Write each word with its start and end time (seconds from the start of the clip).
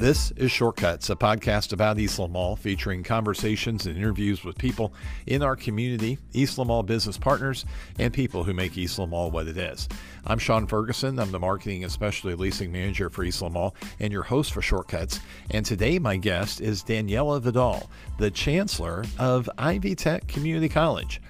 This 0.00 0.30
is 0.30 0.50
Shortcuts, 0.50 1.10
a 1.10 1.14
podcast 1.14 1.74
about 1.74 1.98
Eastland 1.98 2.32
Mall 2.32 2.56
featuring 2.56 3.02
conversations 3.02 3.84
and 3.84 3.98
interviews 3.98 4.42
with 4.42 4.56
people 4.56 4.94
in 5.26 5.42
our 5.42 5.56
community, 5.56 6.16
Eastland 6.32 6.68
Mall 6.68 6.82
business 6.82 7.18
partners, 7.18 7.66
and 7.98 8.10
people 8.10 8.42
who 8.42 8.54
make 8.54 8.78
Eastland 8.78 9.10
Mall 9.10 9.30
what 9.30 9.46
it 9.46 9.58
is. 9.58 9.90
I'm 10.24 10.38
Sean 10.38 10.66
Ferguson. 10.66 11.18
I'm 11.18 11.30
the 11.30 11.38
marketing 11.38 11.82
and 11.82 11.92
specialty 11.92 12.34
leasing 12.34 12.72
manager 12.72 13.10
for 13.10 13.24
East 13.24 13.42
Lamoille 13.42 13.74
and 13.98 14.10
your 14.10 14.22
host 14.22 14.54
for 14.54 14.62
Shortcuts. 14.62 15.20
And 15.50 15.66
today 15.66 15.98
my 15.98 16.16
guest 16.16 16.62
is 16.62 16.82
Daniela 16.82 17.38
Vidal, 17.38 17.90
the 18.16 18.30
chancellor 18.30 19.04
of 19.18 19.50
Ivy 19.58 19.96
Tech 19.96 20.26
Community 20.26 20.70
College. 20.70 21.20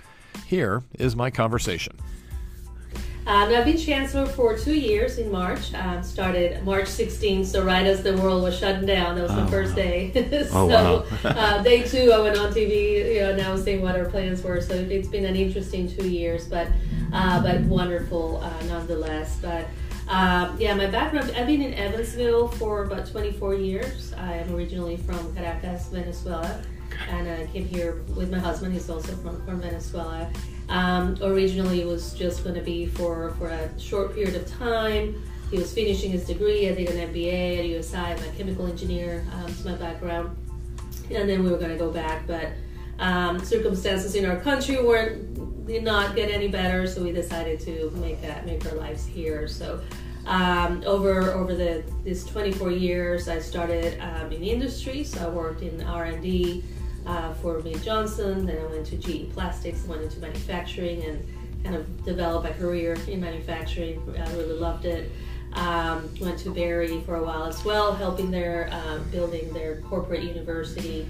Here 0.46 0.84
is 0.96 1.16
my 1.16 1.28
conversation. 1.28 1.96
Um, 3.26 3.54
I've 3.54 3.64
been 3.66 3.76
chancellor 3.76 4.26
for 4.26 4.56
two 4.56 4.74
years 4.74 5.18
in 5.18 5.30
March. 5.30 5.74
Um, 5.74 6.02
started 6.02 6.64
March 6.64 6.86
16th, 6.86 7.46
so 7.46 7.62
right 7.64 7.86
as 7.86 8.02
the 8.02 8.16
world 8.16 8.42
was 8.42 8.58
shutting 8.58 8.86
down, 8.86 9.16
that 9.16 9.22
was 9.22 9.32
oh, 9.32 9.44
the 9.44 9.50
first 9.50 9.70
wow. 9.70 9.76
day. 9.76 10.12
so 10.48 10.50
oh, 10.54 10.66
wow. 10.66 11.04
uh, 11.24 11.62
day 11.62 11.82
two, 11.82 12.12
I 12.12 12.20
went 12.20 12.38
on 12.38 12.52
TV, 12.52 13.14
you 13.14 13.20
know, 13.20 13.30
announcing 13.30 13.82
what 13.82 13.94
our 13.94 14.06
plans 14.06 14.42
were. 14.42 14.60
So 14.60 14.74
it's 14.74 15.08
been 15.08 15.26
an 15.26 15.36
interesting 15.36 15.88
two 15.88 16.08
years, 16.08 16.48
but 16.48 16.68
uh, 17.12 17.42
but 17.42 17.60
wonderful 17.62 18.38
uh, 18.38 18.64
nonetheless. 18.66 19.38
But 19.42 19.66
um, 20.08 20.56
yeah, 20.58 20.74
my 20.74 20.86
background, 20.86 21.32
I've 21.36 21.46
been 21.46 21.62
in 21.62 21.74
Evansville 21.74 22.48
for 22.48 22.84
about 22.84 23.06
24 23.06 23.54
years. 23.54 24.12
I 24.14 24.34
am 24.34 24.54
originally 24.54 24.96
from 24.96 25.34
Caracas, 25.36 25.88
Venezuela, 25.88 26.62
and 27.10 27.28
I 27.28 27.46
came 27.46 27.66
here 27.66 28.02
with 28.16 28.30
my 28.30 28.38
husband. 28.38 28.72
He's 28.72 28.90
also 28.90 29.14
from, 29.16 29.44
from 29.44 29.60
Venezuela. 29.60 30.28
Um, 30.70 31.18
originally, 31.20 31.82
it 31.82 31.86
was 31.86 32.14
just 32.14 32.44
going 32.44 32.54
to 32.54 32.62
be 32.62 32.86
for, 32.86 33.34
for 33.38 33.48
a 33.48 33.78
short 33.78 34.14
period 34.14 34.36
of 34.36 34.48
time. 34.50 35.20
He 35.50 35.58
was 35.58 35.74
finishing 35.74 36.12
his 36.12 36.24
degree. 36.24 36.68
I 36.68 36.74
did 36.74 36.88
an 36.90 37.12
MBA 37.12 37.58
at 37.58 37.64
USI. 37.66 37.96
I'm 37.96 38.18
a 38.18 38.32
chemical 38.36 38.66
engineer. 38.66 39.26
Um, 39.34 39.52
my 39.64 39.74
background. 39.74 40.36
And 41.10 41.28
then 41.28 41.42
we 41.42 41.50
were 41.50 41.58
going 41.58 41.72
to 41.72 41.76
go 41.76 41.90
back, 41.90 42.24
but 42.28 42.50
um, 43.00 43.40
circumstances 43.44 44.14
in 44.14 44.24
our 44.24 44.38
country 44.38 44.80
weren't 44.80 45.66
did 45.66 45.82
not 45.84 46.14
get 46.16 46.30
any 46.30 46.48
better, 46.48 46.86
so 46.86 47.02
we 47.02 47.12
decided 47.12 47.60
to 47.60 47.90
make 47.96 48.22
a, 48.22 48.42
make 48.44 48.64
our 48.66 48.76
lives 48.76 49.06
here. 49.06 49.48
So 49.48 49.80
um, 50.26 50.82
over 50.86 51.32
over 51.32 51.54
the 51.54 51.82
this 52.04 52.24
24 52.24 52.70
years, 52.70 53.28
I 53.28 53.40
started 53.40 53.98
um, 54.00 54.30
in 54.30 54.40
the 54.40 54.50
industry. 54.50 55.02
So 55.02 55.26
I 55.26 55.28
worked 55.28 55.62
in 55.62 55.82
R 55.82 56.04
and 56.04 56.22
D 56.22 56.62
uh, 57.06 57.32
for 57.34 57.60
Mead 57.60 57.82
Johnson. 57.82 58.46
Then 58.46 58.58
I 58.58 58.66
went 58.66 58.86
to 58.86 58.96
GE 58.96 59.32
Plastics, 59.32 59.84
went 59.84 60.02
into 60.02 60.20
manufacturing, 60.20 61.02
and 61.04 61.24
kind 61.64 61.76
of 61.76 62.04
developed 62.04 62.48
a 62.48 62.54
career 62.54 62.96
in 63.08 63.20
manufacturing. 63.20 64.02
I 64.18 64.30
really 64.32 64.58
loved 64.58 64.84
it. 64.84 65.10
Um, 65.54 66.08
went 66.20 66.38
to 66.40 66.50
Berry 66.50 67.00
for 67.00 67.16
a 67.16 67.22
while 67.22 67.44
as 67.44 67.64
well, 67.64 67.92
helping 67.92 68.30
their 68.30 68.68
uh, 68.72 68.98
building 69.10 69.52
their 69.52 69.80
corporate 69.82 70.22
university. 70.22 71.06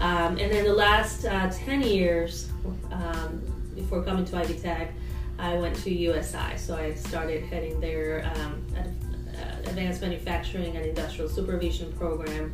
Um, 0.00 0.36
and 0.38 0.50
then 0.50 0.64
the 0.64 0.74
last 0.74 1.24
uh, 1.24 1.48
10 1.50 1.82
years 1.82 2.50
um, 2.90 3.40
before 3.76 4.02
coming 4.02 4.24
to 4.24 4.36
Ivy 4.36 4.54
Tech, 4.54 4.92
I 5.38 5.54
went 5.54 5.76
to 5.76 5.94
USI. 5.94 6.56
So 6.56 6.76
I 6.76 6.94
started 6.94 7.44
heading 7.44 7.80
their 7.80 8.28
um, 8.34 8.64
uh, 8.76 9.68
advanced 9.68 10.00
manufacturing 10.00 10.76
and 10.76 10.84
industrial 10.84 11.30
supervision 11.30 11.92
program 11.92 12.52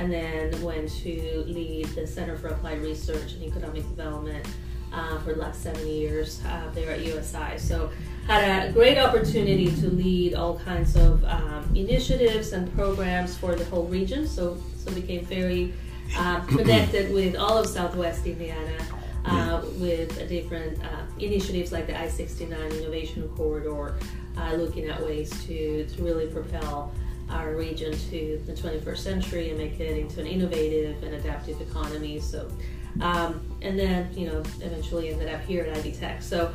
and 0.00 0.10
then 0.10 0.62
went 0.62 0.90
to 0.90 1.44
lead 1.46 1.84
the 1.88 2.06
Center 2.06 2.34
for 2.34 2.48
Applied 2.48 2.80
Research 2.80 3.34
and 3.34 3.42
Economic 3.42 3.82
Development 3.82 4.46
uh, 4.94 5.18
for 5.18 5.34
the 5.34 5.40
last 5.40 5.62
seven 5.62 5.86
years 5.86 6.40
uh, 6.46 6.70
there 6.74 6.90
at 6.90 7.00
USI. 7.00 7.58
So 7.58 7.90
had 8.26 8.70
a 8.70 8.72
great 8.72 8.96
opportunity 8.96 9.66
to 9.66 9.90
lead 9.90 10.34
all 10.34 10.58
kinds 10.60 10.96
of 10.96 11.22
um, 11.26 11.70
initiatives 11.74 12.52
and 12.52 12.74
programs 12.74 13.36
for 13.36 13.54
the 13.54 13.64
whole 13.66 13.84
region. 13.84 14.26
So 14.26 14.56
so 14.78 14.90
became 14.92 15.26
very 15.26 15.74
uh, 16.16 16.40
connected 16.48 17.12
with 17.12 17.36
all 17.36 17.58
of 17.58 17.66
Southwest 17.66 18.26
Indiana. 18.26 18.78
Uh, 19.22 19.62
with 19.76 20.26
different 20.30 20.82
uh, 20.82 21.02
initiatives 21.18 21.72
like 21.72 21.86
the 21.86 21.94
I-69 21.94 22.50
Innovation 22.78 23.28
Corridor, 23.36 23.98
uh, 24.38 24.54
looking 24.54 24.88
at 24.88 24.98
ways 25.04 25.28
to, 25.44 25.84
to 25.84 26.02
really 26.02 26.26
propel 26.26 26.90
our 27.30 27.54
region 27.54 27.92
to 27.92 28.42
the 28.46 28.52
21st 28.52 28.98
century 28.98 29.50
and 29.50 29.58
make 29.58 29.78
it 29.80 29.98
into 29.98 30.20
an 30.20 30.26
innovative 30.26 31.02
and 31.02 31.14
adaptive 31.14 31.60
economy. 31.60 32.20
So, 32.20 32.50
um, 33.00 33.40
and 33.62 33.78
then 33.78 34.12
you 34.14 34.26
know 34.26 34.38
eventually 34.62 35.10
ended 35.10 35.28
up 35.28 35.42
here 35.42 35.64
at 35.64 35.76
Ivy 35.78 35.92
Tech. 35.92 36.22
So 36.22 36.52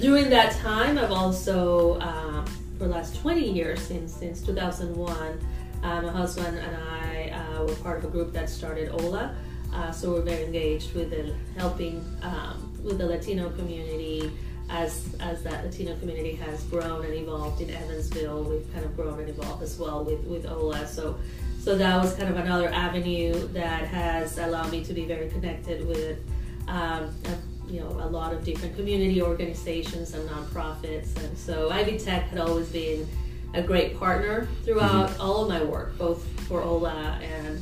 during 0.00 0.30
that 0.30 0.52
time, 0.56 0.98
I've 0.98 1.12
also 1.12 2.00
um, 2.00 2.46
for 2.78 2.84
the 2.84 2.94
last 2.94 3.16
20 3.20 3.50
years 3.50 3.80
since 3.80 4.12
since 4.12 4.40
2001, 4.42 5.38
uh, 5.82 6.02
my 6.02 6.12
husband 6.12 6.58
and 6.58 6.76
I 6.76 7.30
uh, 7.30 7.64
were 7.64 7.74
part 7.76 7.98
of 7.98 8.04
a 8.04 8.08
group 8.08 8.32
that 8.32 8.48
started 8.48 8.90
OLA. 8.90 9.34
Uh, 9.72 9.92
so 9.92 10.10
we're 10.10 10.22
very 10.22 10.44
engaged 10.44 10.94
with 10.94 11.14
helping 11.56 12.04
um, 12.22 12.76
with 12.82 12.98
the 12.98 13.06
Latino 13.06 13.50
community 13.50 14.32
as 14.70 15.14
as 15.20 15.42
that 15.42 15.64
Latino 15.64 15.96
community 15.96 16.34
has 16.34 16.62
grown 16.64 17.04
and 17.04 17.14
evolved 17.14 17.60
in 17.60 17.70
Evansville, 17.70 18.44
we've 18.44 18.72
kind 18.72 18.84
of 18.84 18.96
grown 18.96 19.18
and 19.20 19.28
evolved 19.28 19.62
as 19.62 19.78
well 19.78 20.04
with 20.04 20.24
with 20.24 20.46
OLA. 20.46 20.86
So 20.86 21.18
so 21.58 21.76
that 21.76 22.02
was 22.02 22.14
kind 22.14 22.30
of 22.30 22.36
another 22.36 22.68
avenue 22.68 23.48
that 23.48 23.84
has 23.88 24.38
allowed 24.38 24.70
me 24.70 24.82
to 24.84 24.94
be 24.94 25.04
very 25.04 25.28
connected 25.28 25.86
with 25.86 26.18
um, 26.68 27.14
a, 27.24 27.70
you 27.70 27.80
know 27.80 27.88
a 27.88 28.08
lot 28.08 28.32
of 28.32 28.44
different 28.44 28.76
community 28.76 29.20
organizations 29.20 30.14
and 30.14 30.28
nonprofits. 30.28 31.16
And 31.22 31.36
so 31.36 31.70
Ivy 31.70 31.98
Tech 31.98 32.28
had 32.28 32.38
always 32.38 32.68
been 32.68 33.06
a 33.54 33.62
great 33.62 33.98
partner 33.98 34.46
throughout 34.64 35.10
mm-hmm. 35.10 35.20
all 35.20 35.42
of 35.42 35.48
my 35.48 35.62
work, 35.62 35.98
both 35.98 36.24
for 36.46 36.62
OLA 36.62 37.18
and 37.20 37.60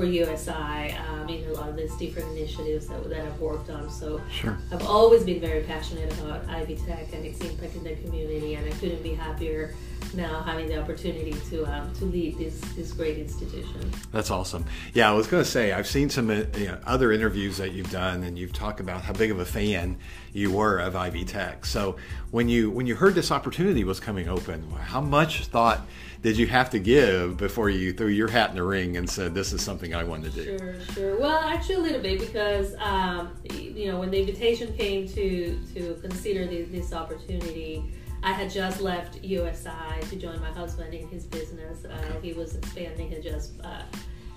for 0.00 0.06
USI 0.06 0.96
um, 1.08 1.28
in 1.28 1.46
a 1.50 1.52
lot 1.52 1.68
of 1.68 1.76
these 1.76 1.94
different 1.96 2.30
initiatives 2.30 2.86
that, 2.86 3.06
that 3.10 3.20
I've 3.20 3.38
worked 3.38 3.68
on. 3.68 3.90
So 3.90 4.20
sure. 4.30 4.56
I've 4.72 4.86
always 4.86 5.24
been 5.24 5.40
very 5.40 5.62
passionate 5.62 6.10
about 6.18 6.48
Ivy 6.48 6.76
Tech 6.76 7.12
and 7.12 7.24
its 7.24 7.40
impact 7.40 7.74
in 7.74 7.84
the 7.84 7.96
community, 7.96 8.54
and 8.54 8.66
I 8.66 8.74
couldn't 8.78 9.02
be 9.02 9.12
happier 9.12 9.74
now 10.14 10.42
having 10.42 10.68
the 10.68 10.80
opportunity 10.80 11.34
to 11.50 11.64
um, 11.64 11.92
to 11.94 12.04
lead 12.04 12.38
this 12.38 12.60
this 12.74 12.92
great 12.92 13.18
institution. 13.18 13.90
That's 14.12 14.30
awesome. 14.30 14.64
Yeah, 14.94 15.10
I 15.10 15.14
was 15.14 15.26
going 15.26 15.42
to 15.42 15.48
say 15.48 15.72
I've 15.72 15.86
seen 15.86 16.10
some 16.10 16.30
uh, 16.30 16.44
you 16.56 16.66
know, 16.66 16.78
other 16.86 17.12
interviews 17.12 17.56
that 17.58 17.72
you've 17.72 17.90
done, 17.90 18.22
and 18.22 18.38
you've 18.38 18.52
talked 18.52 18.80
about 18.80 19.02
how 19.02 19.12
big 19.12 19.30
of 19.30 19.38
a 19.38 19.44
fan 19.44 19.98
you 20.32 20.52
were 20.52 20.78
of 20.78 20.96
Ivy 20.96 21.24
Tech. 21.24 21.64
So 21.64 21.96
when 22.30 22.48
you 22.48 22.70
when 22.70 22.86
you 22.86 22.94
heard 22.94 23.14
this 23.14 23.30
opportunity 23.30 23.84
was 23.84 24.00
coming 24.00 24.28
open, 24.28 24.70
how 24.70 25.00
much 25.00 25.46
thought 25.46 25.86
did 26.22 26.36
you 26.36 26.46
have 26.46 26.70
to 26.70 26.78
give 26.78 27.36
before 27.38 27.70
you 27.70 27.92
threw 27.92 28.08
your 28.08 28.28
hat 28.28 28.50
in 28.50 28.56
the 28.56 28.62
ring 28.62 28.96
and 28.96 29.08
said, 29.08 29.34
"This 29.34 29.52
is 29.52 29.62
something 29.62 29.94
I 29.94 30.04
want 30.04 30.24
to 30.24 30.30
do"? 30.30 30.58
Sure, 30.58 30.74
sure. 30.94 31.18
Well, 31.18 31.38
actually, 31.38 31.76
a 31.76 31.80
little 31.80 32.02
bit 32.02 32.20
because 32.20 32.74
um, 32.78 33.30
you 33.54 33.90
know 33.90 33.98
when 33.98 34.10
the 34.10 34.20
invitation 34.20 34.72
came 34.76 35.08
to 35.08 35.58
to 35.74 35.98
consider 36.02 36.46
this 36.46 36.92
opportunity. 36.92 37.84
I 38.22 38.32
had 38.32 38.50
just 38.50 38.80
left 38.80 39.22
USI 39.24 40.00
to 40.08 40.16
join 40.16 40.40
my 40.40 40.50
husband 40.50 40.92
in 40.92 41.08
his 41.08 41.24
business. 41.24 41.84
Uh, 41.84 42.20
he 42.22 42.32
was 42.32 42.54
expanding. 42.54 43.10
He 43.10 43.20
just 43.20 43.52
uh, 43.64 43.82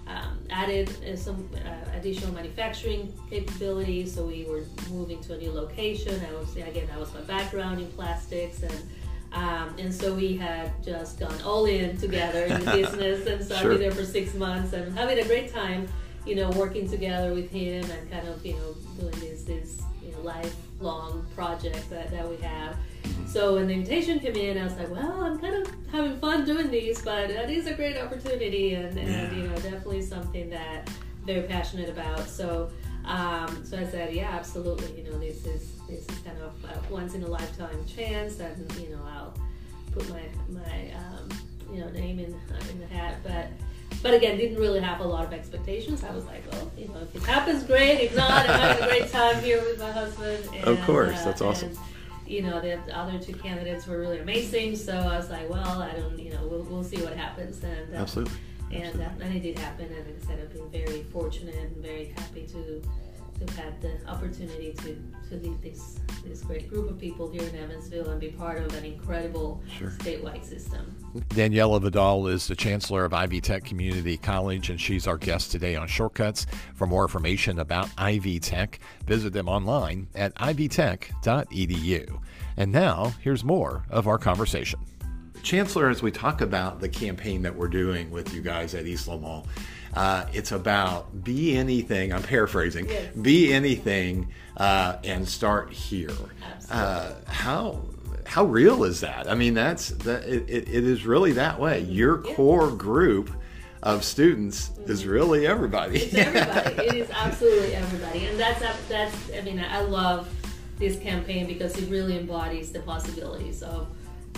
um, 0.08 0.40
added 0.50 0.90
uh, 1.06 1.16
some 1.16 1.50
uh, 1.56 1.98
additional 1.98 2.34
manufacturing 2.34 3.14
capabilities. 3.30 4.16
So 4.16 4.26
we 4.26 4.46
were 4.46 4.64
moving 4.90 5.22
to 5.24 5.34
a 5.34 5.38
new 5.38 5.52
location. 5.52 6.22
I 6.26 6.34
was 6.34 6.56
again 6.56 6.88
that 6.88 7.00
was 7.00 7.14
my 7.14 7.22
background 7.22 7.82
in 7.82 7.88
plastics 7.92 8.64
and 8.64 8.90
um, 9.34 9.74
and 9.80 9.94
so 9.94 10.14
we 10.14 10.38
had 10.38 10.72
just 10.84 11.20
gone 11.20 11.42
all 11.42 11.66
in 11.66 11.98
together 11.98 12.46
in 12.46 12.64
the 12.64 12.72
business, 12.72 13.26
and 13.26 13.44
so 13.44 13.56
sure. 13.56 13.72
I've 13.72 13.80
been 13.80 13.90
there 13.90 13.92
for 13.92 14.06
six 14.06 14.36
months 14.36 14.74
and 14.74 14.96
having 14.96 15.18
a 15.18 15.26
great 15.26 15.52
time, 15.52 15.88
you 16.26 16.36
know, 16.36 16.52
working 16.52 16.88
together 16.88 17.34
with 17.34 17.50
him 17.50 17.84
and 17.90 18.12
kind 18.12 18.28
of, 18.28 18.46
you 18.46 18.54
know, 18.54 18.76
doing 19.00 19.20
this 19.20 19.44
this 19.44 19.82
you 20.04 20.12
know 20.12 20.20
lifelong 20.20 21.26
project 21.36 21.90
that, 21.90 22.12
that 22.12 22.30
we 22.30 22.38
have. 22.38 22.78
So 23.34 23.56
when 23.56 23.66
the 23.66 23.74
invitation 23.74 24.20
came 24.20 24.36
in, 24.36 24.60
I 24.60 24.66
was 24.66 24.76
like, 24.76 24.92
well, 24.92 25.24
I'm 25.24 25.40
kind 25.40 25.56
of 25.56 25.74
having 25.92 26.20
fun 26.20 26.46
doing 26.46 26.70
these, 26.70 27.02
but 27.02 27.30
that 27.30 27.50
is 27.50 27.66
a 27.66 27.74
great 27.74 27.98
opportunity 27.98 28.76
and, 28.76 28.96
and 28.96 29.10
yeah. 29.10 29.34
you 29.34 29.48
know, 29.48 29.56
definitely 29.56 30.04
something 30.04 30.52
that 30.52 30.88
very 31.26 31.42
passionate 31.48 31.90
about. 31.90 32.30
So 32.30 32.70
um, 33.06 33.66
so 33.66 33.80
I 33.80 33.86
said, 33.86 34.14
yeah, 34.14 34.30
absolutely. 34.30 35.02
You 35.02 35.10
know, 35.10 35.18
this 35.18 35.48
is 35.48 35.72
this 35.90 36.08
is 36.08 36.18
kind 36.20 36.38
of 36.44 36.54
a 36.64 36.94
once 36.94 37.16
in 37.16 37.24
a 37.24 37.28
lifetime 37.28 37.84
chance, 37.88 38.40
and 38.40 38.72
you 38.76 38.90
know, 38.90 39.02
I'll 39.04 39.34
put 39.94 40.08
my 40.12 40.22
my 40.50 40.94
um, 40.96 41.30
you 41.74 41.82
know 41.82 41.90
name 41.90 42.20
in 42.20 42.34
uh, 42.34 42.72
in 42.72 42.80
the 42.80 42.88
hat. 42.88 43.18
But 43.24 43.48
but 44.04 44.14
again, 44.14 44.38
didn't 44.38 44.60
really 44.60 44.80
have 44.80 45.00
a 45.02 45.04
lot 45.04 45.26
of 45.26 45.34
expectations. 45.34 46.04
I 46.04 46.12
was 46.12 46.26
like, 46.26 46.44
well, 46.52 46.72
you 46.78 46.88
know, 46.88 47.00
if 47.02 47.16
it 47.16 47.24
happens, 47.24 47.64
great. 47.64 48.00
If 48.00 48.16
not, 48.16 48.48
I'm 48.48 48.60
having 48.60 48.84
a 48.84 48.88
great 48.88 49.12
time 49.12 49.42
here 49.44 49.60
with 49.62 49.80
my 49.80 49.92
husband. 49.92 50.48
And, 50.54 50.64
of 50.68 50.80
course, 50.86 51.24
that's 51.24 51.42
uh, 51.42 51.50
awesome. 51.50 51.70
And, 51.70 51.78
you 52.34 52.42
know, 52.42 52.60
the 52.60 52.80
other 52.98 53.20
two 53.20 53.34
candidates 53.34 53.88
were 53.88 54.00
really 54.00 54.20
amazing. 54.20 54.76
So 54.76 54.94
I 54.94 55.18
was 55.18 55.30
like, 55.30 55.50
well, 55.50 55.82
I 55.82 55.94
don't, 55.94 56.18
you 56.18 56.32
know, 56.32 56.48
we'll, 56.48 56.64
we'll 56.64 56.84
see 56.84 57.02
what 57.02 57.16
happens. 57.16 57.64
And 57.64 57.94
uh, 57.94 57.98
absolutely 57.98 58.38
and, 58.74 59.02
uh, 59.02 59.10
and 59.22 59.36
it 59.36 59.42
did 59.42 59.60
happen. 59.60 59.86
And 59.86 60.06
like 60.06 60.24
I 60.24 60.28
said, 60.28 60.40
I've 60.40 60.54
been 60.54 60.70
very 60.70 61.04
fortunate 61.04 61.56
and 61.56 61.78
very 61.78 62.14
happy 62.18 62.48
to 62.48 62.82
to 63.46 63.62
have 63.62 63.82
the 63.82 63.98
opportunity 64.08 64.74
to, 64.74 64.96
to 65.30 65.36
lead 65.36 65.62
this 65.62 66.00
this 66.24 66.42
great 66.42 66.70
group 66.70 66.90
of 66.90 66.98
people 66.98 67.30
here 67.30 67.44
in 67.44 67.56
Evansville 67.56 68.10
and 68.10 68.20
be 68.20 68.30
part 68.30 68.60
of 68.60 68.74
an 68.76 68.86
incredible 68.86 69.62
sure. 69.78 69.90
statewide 70.00 70.44
system. 70.44 70.96
Daniela 71.30 71.82
Vidal 71.82 72.28
is 72.28 72.48
the 72.48 72.56
chancellor 72.56 73.06
of 73.06 73.14
Ivy 73.14 73.42
Tech 73.42 73.64
Community 73.64 74.18
College, 74.18 74.70
and 74.70 74.80
she's 74.80 75.06
our 75.06 75.18
guest 75.18 75.52
today 75.52 75.76
on 75.76 75.88
Shortcuts. 75.88 76.46
For 76.76 76.88
more 76.88 77.04
information 77.04 77.60
about 77.60 77.90
Ivy 77.98 78.40
Tech, 78.40 78.80
visit 79.06 79.34
them 79.34 79.50
online 79.50 80.08
at 80.16 80.34
ivytech.edu. 80.36 82.20
And 82.58 82.72
now, 82.72 83.14
here's 83.22 83.44
more 83.44 83.84
of 83.90 84.08
our 84.08 84.18
conversation. 84.18 84.80
Chancellor, 85.42 85.90
as 85.90 86.02
we 86.02 86.10
talk 86.10 86.40
about 86.40 86.80
the 86.80 86.88
campaign 86.88 87.42
that 87.42 87.54
we're 87.54 87.68
doing 87.68 88.10
with 88.10 88.34
you 88.34 88.42
guys 88.42 88.74
at 88.74 88.86
Eastland 88.86 89.24
Mall, 89.24 89.46
uh, 89.96 90.26
it's 90.34 90.52
about 90.52 91.24
be 91.24 91.56
anything. 91.56 92.14
I'm 92.14 92.24
paraphrasing. 92.24 92.88
Yes. 92.88 93.16
Be 93.16 93.54
anything 93.54 94.30
uh, 94.58 94.98
and 95.04 95.28
start 95.28 95.72
here. 95.72 96.12
Uh, 96.70 97.14
how 97.28 97.82
how 98.26 98.46
real 98.46 98.84
is 98.84 99.02
that? 99.02 99.30
I 99.30 99.36
mean, 99.36 99.54
that's 99.54 99.90
that. 99.90 100.24
It, 100.24 100.50
it, 100.50 100.68
is 100.68 101.06
really 101.06 101.34
that 101.34 101.60
way. 101.60 101.82
Your 101.82 102.26
yeah. 102.26 102.36
core 102.36 102.72
group 102.72 103.32
of 103.84 104.04
students 104.04 104.70
mm-hmm. 104.70 104.92
is 104.92 105.06
really 105.06 105.46
everybody. 105.46 106.00
It's 106.00 106.14
everybody. 106.16 106.88
it 106.88 106.94
is 106.96 107.10
absolutely 107.12 107.76
everybody, 107.76 108.26
and 108.26 108.40
that's 108.40 108.62
that's. 108.88 109.16
I 109.38 109.42
mean, 109.42 109.60
I 109.60 109.82
love 109.82 110.30
this 110.80 110.98
campaign 111.00 111.46
because 111.46 111.78
it 111.78 111.90
really 111.90 112.18
embodies 112.18 112.72
the 112.72 112.80
possibilities 112.80 113.62
of 113.62 113.88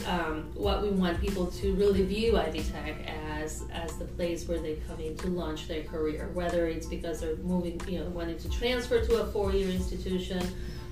um, 0.08 0.52
what 0.54 0.82
we 0.82 0.90
want 0.90 1.20
people 1.20 1.48
to 1.48 1.74
really 1.76 2.04
view 2.04 2.38
Ivy 2.38 2.64
Tech 2.64 2.96
as 3.08 3.64
as 3.74 3.96
the 3.98 4.06
place 4.06 4.48
where 4.48 4.60
they 4.60 4.76
come 4.88 5.00
in 5.00 5.16
to 5.18 5.28
launch 5.28 5.68
their 5.68 5.84
career, 5.84 6.30
whether 6.34 6.68
it's 6.68 6.88
because 6.88 7.22
they're 7.22 7.36
moving, 7.38 7.80
you 7.88 8.00
know, 8.00 8.10
wanting 8.10 8.38
to 8.40 8.50
transfer 8.50 9.04
to 9.06 9.22
a 9.22 9.26
four-year 9.28 9.70
institution, 9.70 10.46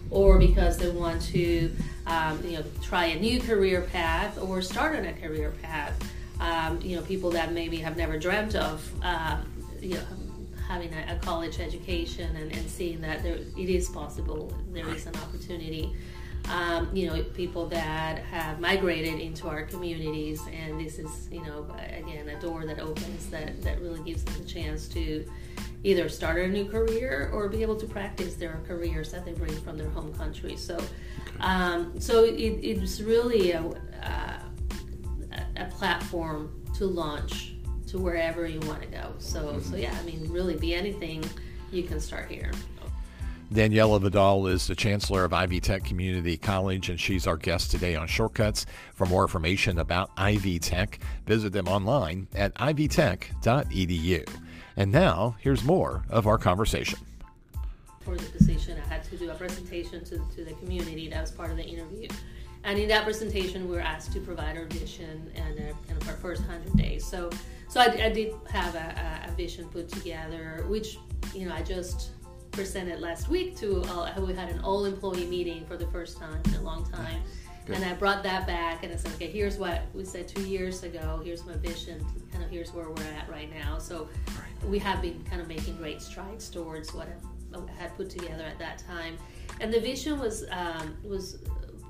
or 0.10 0.38
because 0.40 0.78
they 0.78 0.90
want 0.90 1.22
to, 1.22 1.72
um, 2.08 2.40
you 2.46 2.58
know, 2.58 2.64
try 2.82 3.06
a 3.06 3.20
new 3.20 3.40
career 3.40 3.82
path 3.82 4.38
or 4.38 4.62
start 4.62 4.96
on 4.96 5.06
a 5.06 5.14
career 5.14 5.54
path. 5.62 5.94
Um, 6.40 6.82
you 6.82 6.96
know, 6.96 7.02
people 7.04 7.30
that 7.32 7.54
maybe 7.54 7.78
have 7.78 7.96
never 7.96 8.18
dreamt 8.18 8.56
of, 8.56 8.92
uh, 9.04 9.38
you 9.82 9.96
know, 9.96 10.04
having 10.68 10.94
a, 10.94 11.16
a 11.16 11.20
college 11.20 11.60
education 11.60 12.36
and, 12.36 12.52
and, 12.52 12.70
seeing 12.70 13.00
that 13.02 13.22
there, 13.22 13.36
it 13.36 13.70
is 13.70 13.90
possible, 13.90 14.54
there 14.72 14.88
is 14.90 15.06
an 15.06 15.16
opportunity 15.18 15.94
um, 16.50 16.90
you 16.94 17.08
know, 17.08 17.24
people 17.34 17.68
that 17.68 18.20
have 18.20 18.60
migrated 18.60 19.20
into 19.20 19.48
our 19.48 19.64
communities, 19.64 20.42
and 20.52 20.80
this 20.80 21.00
is, 21.00 21.30
you 21.32 21.44
know, 21.44 21.66
again, 21.98 22.28
a 22.30 22.40
door 22.40 22.66
that 22.66 22.80
opens 22.80 23.28
that, 23.30 23.62
that 23.64 23.82
really 23.82 24.02
gives 24.04 24.24
them 24.24 24.36
a 24.42 24.46
chance 24.46 24.88
to 24.90 25.26
either 25.84 26.08
start 26.10 26.40
a 26.40 26.48
new 26.48 26.66
career 26.66 27.30
or 27.34 27.50
be 27.50 27.62
able 27.62 27.76
to 27.76 27.86
practice 27.86 28.36
their 28.36 28.60
careers 28.68 29.12
that 29.12 29.26
they 29.26 29.34
bring 29.34 29.54
from 29.62 29.78
their 29.78 29.90
home 29.90 30.14
country. 30.14 30.56
So, 30.56 30.82
um, 31.40 32.00
so 32.00 32.24
it, 32.24 32.32
it's 32.36 33.02
really 33.02 33.52
a, 33.52 33.62
a, 33.62 34.42
a, 35.58 35.66
platform 35.66 36.64
to 36.78 36.86
launch 36.86 37.56
to 37.88 38.00
wherever 38.00 38.48
you 38.48 38.60
want 38.62 38.82
to 38.82 38.88
go. 38.88 39.14
So, 39.18 39.46
mm-hmm. 39.46 39.72
so 39.72 39.76
yeah, 39.76 39.96
I 40.00 40.04
mean, 40.06 40.26
really, 40.32 40.56
be 40.56 40.74
anything 40.74 41.24
you 41.72 41.84
can 41.84 42.00
start 42.00 42.30
here. 42.30 42.52
Daniela 43.54 44.02
Vidal 44.02 44.48
is 44.48 44.66
the 44.66 44.74
chancellor 44.74 45.24
of 45.24 45.32
Ivy 45.32 45.60
Tech 45.60 45.84
Community 45.84 46.38
College, 46.38 46.90
and 46.90 47.00
she's 47.00 47.28
our 47.28 47.38
guest 47.38 47.70
today 47.70 47.96
on 47.96 48.08
Shortcuts. 48.08 48.66
For 48.96 49.06
more 49.06 49.22
information 49.22 49.78
about 49.78 50.10
Ivy 50.18 50.58
Tech, 50.58 51.00
visit 51.28 51.54
them 51.54 51.68
online 51.68 52.28
at 52.34 52.56
ivytech.edu. 52.56 54.28
And 54.76 54.92
now, 54.92 55.36
here's 55.40 55.64
more 55.64 56.04
of 56.10 56.26
our 56.26 56.40
conversation. 56.40 56.98
For 58.00 58.18
the 58.18 58.26
position, 58.32 58.82
I 58.84 58.92
had 58.92 59.04
to 59.04 59.18
do 59.18 59.30
a 59.30 59.36
presentation 59.36 60.04
to, 60.06 60.18
to 60.18 60.44
the 60.44 60.54
community. 60.54 61.08
That 61.10 61.22
was 61.22 61.30
part 61.30 61.52
of 61.52 61.58
the 61.58 61.64
interview. 61.64 62.08
And 62.64 62.80
in 62.80 62.88
that 62.88 63.04
presentation, 63.04 63.70
we 63.70 63.76
were 63.76 63.82
asked 63.82 64.14
to 64.14 64.20
provide 64.20 64.58
our 64.58 64.66
vision 64.66 65.32
and 65.36 65.60
uh, 65.60 65.74
kind 65.88 66.02
of 66.02 66.10
our 66.10 66.16
first 66.16 66.42
100 66.42 66.76
days. 66.76 67.06
So, 67.06 67.30
so 67.70 67.82
I, 67.82 68.06
I 68.06 68.10
did 68.10 68.34
have 68.50 68.74
a, 68.74 69.28
a 69.30 69.32
vision 69.36 69.70
put 69.70 69.90
together, 69.90 70.66
which, 70.70 70.98
you 71.36 71.48
know, 71.48 71.54
I 71.54 71.62
just 71.62 72.10
presented 72.54 73.00
last 73.02 73.30
week 73.30 73.58
to 73.58 73.82
uh, 73.82 74.14
we 74.22 74.34
had 74.34 74.50
an 74.50 74.60
all 74.62 74.86
employee 74.86 75.26
meeting 75.26 75.66
for 75.66 75.76
the 75.76 75.88
first 75.88 76.18
time 76.18 76.42
in 76.46 76.54
a 76.56 76.62
long 76.62 76.90
time. 76.90 77.22
Good. 77.66 77.78
And 77.78 77.86
I 77.86 77.94
brought 77.94 78.24
that 78.24 78.46
back 78.46 78.84
and 78.84 78.94
I 78.94 78.96
said, 78.96 79.12
okay, 79.14 79.28
here's 79.28 79.58
what 79.58 79.84
we 79.94 80.06
said 80.06 80.28
two 80.28 80.44
years 80.44 80.84
ago. 80.84 81.22
Here's 81.24 81.46
my 81.46 81.56
vision. 81.56 82.06
Kind 82.32 82.44
of 82.44 82.50
here's 82.50 82.74
where 82.74 82.90
we're 82.90 83.04
at 83.18 83.28
right 83.30 83.50
now. 83.54 83.80
So 83.80 84.08
right. 84.28 84.70
we 84.70 84.80
have 84.80 85.02
been 85.02 85.24
kind 85.30 85.42
of 85.42 85.48
making 85.48 85.78
great 85.78 86.02
strides 86.02 86.50
towards 86.50 86.94
what 86.94 87.08
I 87.54 87.82
had 87.82 87.96
put 87.96 88.10
together 88.10 88.44
at 88.44 88.60
that 88.60 88.80
time. 88.80 89.18
And 89.60 89.74
the 89.74 89.80
vision 89.80 90.20
was 90.20 90.46
um, 90.52 90.96
was 91.04 91.40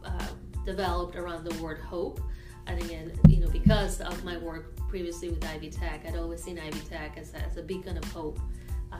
uh, 0.05 0.27
developed 0.65 1.15
around 1.15 1.43
the 1.43 1.61
word 1.61 1.79
hope. 1.79 2.21
And 2.67 2.81
again, 2.81 3.11
you 3.27 3.41
know, 3.41 3.49
because 3.49 3.99
of 3.99 4.23
my 4.23 4.37
work 4.37 4.77
previously 4.87 5.29
with 5.29 5.43
Ivy 5.43 5.69
Tech, 5.69 6.05
I'd 6.07 6.15
always 6.15 6.41
seen 6.41 6.57
Ivy 6.59 6.79
Tech 6.81 7.17
as 7.17 7.33
a, 7.33 7.39
as 7.39 7.57
a 7.57 7.63
beacon 7.63 7.97
of 7.97 8.05
hope 8.05 8.39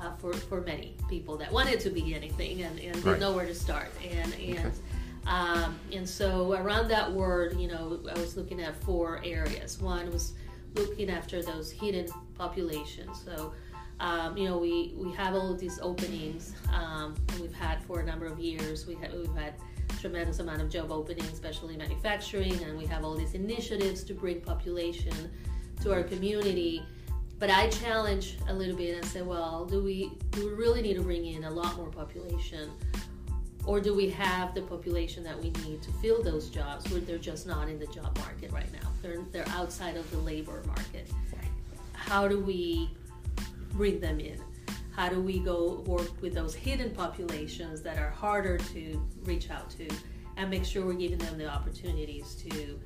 uh, 0.01 0.16
for, 0.18 0.34
for 0.34 0.62
many 0.62 0.95
people 1.10 1.38
that 1.38 1.51
wanted 1.51 1.80
to 1.81 1.90
be 1.90 2.16
anything 2.16 2.63
and, 2.63 2.80
and 2.80 2.94
didn't 3.04 3.19
know 3.19 3.31
where 3.31 3.45
to 3.45 3.56
start. 3.56 3.92
And, 4.10 4.34
and, 4.34 4.60
okay. 4.60 4.72
um, 5.28 5.80
and 5.92 6.07
so 6.07 6.54
around 6.54 6.88
that 6.90 7.12
word, 7.12 7.60
you 7.60 7.68
know, 7.68 8.00
I 8.10 8.19
was 8.19 8.36
looking 8.36 8.62
at 8.62 8.75
four 8.84 9.22
areas. 9.24 9.80
One 9.80 10.12
was 10.12 10.34
looking 10.75 11.10
after 11.10 11.42
those 11.42 11.72
hidden 11.72 12.07
populations. 12.36 13.24
So, 13.24 13.54
um, 14.00 14.36
you 14.36 14.50
know, 14.50 14.57
we, 14.57 14.94
we 14.98 15.12
have 15.13 15.36
all 15.36 15.51
of 15.51 15.60
these 15.60 15.80
openings 15.81 16.54
um, 16.74 17.16
we've 17.40 17.54
had 17.54 17.84
for 17.84 18.00
a 18.00 18.06
number 18.06 18.25
of 18.25 18.40
years. 18.40 18.88
We 18.88 18.95
have, 18.95 19.13
we've 19.13 19.36
had 19.36 19.54
tremendous 20.00 20.40
amount 20.40 20.62
of 20.62 20.69
job 20.69 20.92
openings, 20.92 21.31
especially 21.31 21.78
manufacturing, 21.78 22.62
and 22.63 22.78
we 22.78 22.86
have 22.86 23.06
all 23.06 23.16
these 23.16 23.36
initiatives 23.36 24.04
to 24.04 24.13
bring 24.13 24.42
population 24.42 25.13
to 25.81 25.94
our 25.94 26.04
community. 26.04 26.84
But 27.44 27.50
I 27.50 27.68
challenge 27.68 28.38
a 28.48 28.54
little 28.54 28.78
bit 28.78 28.95
and 28.95 29.06
say, 29.06 29.22
well, 29.22 29.66
do 29.66 29.84
we 29.84 30.13
do 30.31 30.48
we 30.48 30.54
really 30.54 30.81
need 30.81 30.94
to 30.94 31.01
bring 31.01 31.25
in 31.25 31.44
a 31.44 31.51
lot 31.51 31.75
more 31.75 31.90
population, 31.90 32.72
or 33.66 33.81
do 33.81 33.94
we 33.94 34.10
have 34.12 34.56
the 34.56 34.62
population 34.62 35.25
that 35.25 35.38
we 35.38 35.50
need 35.68 35.81
to 35.81 35.92
fill 36.01 36.24
those 36.24 36.50
jobs 36.50 36.90
where 36.90 37.01
they're 37.01 37.18
just 37.18 37.45
not 37.45 37.68
in 37.68 37.80
the 37.80 37.88
job 37.88 38.18
market 38.19 38.50
right 38.54 38.72
now? 38.72 38.88
They're 39.01 39.24
they're 39.34 39.50
outside 39.50 39.98
of 39.98 40.10
the 40.10 40.19
labor 40.19 40.63
market. 40.66 41.12
How 41.92 42.30
do 42.30 42.40
we 42.40 42.90
bring 43.74 44.00
them 44.00 44.22
in? 44.22 44.40
How 44.95 45.10
do 45.10 45.19
we 45.19 45.40
go 45.40 45.84
work 45.86 46.22
with 46.22 46.34
those 46.34 46.56
hidden 46.56 46.92
populations 46.92 47.81
that 47.81 47.98
are 47.98 48.12
harder 48.12 48.57
to 48.57 49.06
reach 49.25 49.50
out 49.50 49.69
to, 49.72 49.90
and 50.38 50.50
make 50.50 50.63
sure 50.63 50.86
we're 50.86 50.94
giving 50.94 51.18
them 51.18 51.38
the 51.38 51.50
opportunities 51.50 52.36
to 52.36 52.80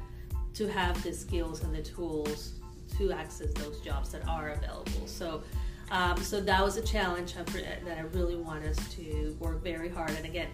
to 0.56 0.68
have 0.68 1.04
the 1.04 1.14
skills 1.14 1.62
and 1.62 1.76
the 1.76 1.84
tools 1.84 2.54
to 2.98 3.12
access 3.12 3.52
those 3.54 3.80
jobs 3.80 4.10
that 4.12 4.28
are 4.28 4.50
available. 4.50 5.08
So, 5.08 5.44
um, 5.92 6.18
so 6.18 6.42
that 6.42 6.64
was 6.64 6.78
a 6.78 6.82
challenge 6.82 7.36
that 7.36 7.98
I 7.98 8.02
really 8.14 8.36
want 8.36 8.66
us 8.66 8.78
to 8.96 9.36
work 9.40 9.64
very 9.64 9.90
hard. 9.90 10.12
And 10.12 10.26
again, 10.26 10.50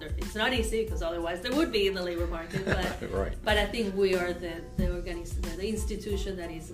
it's 0.00 0.34
not 0.34 0.52
easy 0.52 0.84
because 0.84 1.02
otherwise 1.02 1.40
there 1.40 1.52
would 1.52 1.72
be 1.72 1.86
in 1.86 1.94
the 1.94 2.02
labor 2.02 2.26
market. 2.26 2.64
But, 2.64 3.10
right. 3.12 3.32
but 3.44 3.58
I 3.58 3.66
think 3.66 3.96
we 3.96 4.14
are 4.14 4.32
the 4.32 4.54
the, 4.76 4.84
organiz- 4.84 5.40
the 5.56 5.68
institution 5.68 6.36
that 6.36 6.50
is 6.50 6.72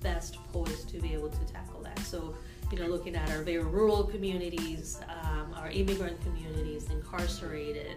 best 0.00 0.36
poised 0.52 0.88
to 0.90 1.00
be 1.00 1.12
able 1.14 1.30
to 1.30 1.44
tackle 1.52 1.80
that. 1.82 1.98
So, 2.00 2.34
you 2.70 2.78
know, 2.78 2.86
looking 2.86 3.16
at 3.16 3.30
our 3.30 3.42
very 3.42 3.62
rural 3.62 4.04
communities, 4.04 5.00
um, 5.08 5.54
our 5.54 5.70
immigrant 5.70 6.20
communities, 6.22 6.90
incarcerated. 6.90 7.96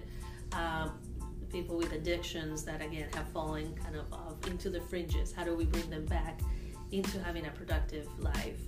Um, 0.54 0.92
people 1.56 1.78
with 1.78 1.94
addictions 1.94 2.64
that 2.64 2.82
again 2.82 3.08
have 3.14 3.30
fallen 3.30 3.74
kind 3.82 3.96
of 3.96 4.12
uh, 4.12 4.50
into 4.52 4.70
the 4.70 4.82
fringes. 4.82 5.32
How 5.32 5.46
do 5.46 5.56
we 5.56 5.64
bring 5.64 5.90
them 5.90 6.06
back 6.06 6.42
into 6.92 7.18
having 7.24 7.46
a 7.46 7.50
productive 7.52 8.08
life? 8.20 8.60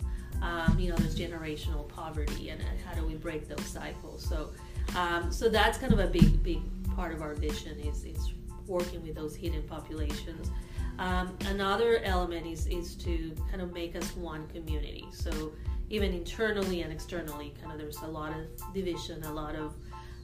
Um, 0.41 0.77
you 0.79 0.89
know, 0.89 0.95
there's 0.95 1.19
generational 1.19 1.85
poverty, 1.89 2.49
and, 2.49 2.61
how 2.85 2.93
do 2.93 3.05
we 3.05 3.15
break 3.15 3.49
those 3.49 3.65
cycles? 3.65 4.23
So, 4.23 4.51
um, 4.95 5.33
so 5.33 5.49
that's 5.49 5.77
kind 5.77 5.91
of 5.91 5.99
a 5.99 6.07
big, 6.07 6.41
big 6.43 6.61
part 6.95 7.11
of 7.13 7.21
our 7.21 7.33
vision 7.33 7.77
is, 7.79 8.05
is 8.05 8.31
working 8.67 9.01
with 9.03 9.15
those 9.15 9.35
hidden 9.35 9.63
populations. 9.63 10.49
Um, 10.97 11.37
another 11.47 11.99
element 12.03 12.47
is 12.47 12.67
is 12.67 12.95
to 13.07 13.35
kind 13.49 13.61
of 13.61 13.73
make 13.73 13.97
us 13.97 14.15
one 14.15 14.47
community. 14.47 15.05
So 15.11 15.51
even 15.89 16.13
internally 16.13 16.83
and 16.83 16.93
externally, 16.93 17.53
kind 17.59 17.73
of 17.73 17.79
there's 17.79 18.01
a 18.01 18.07
lot 18.07 18.31
of 18.31 18.73
division, 18.73 19.23
a 19.25 19.33
lot 19.33 19.55
of 19.55 19.75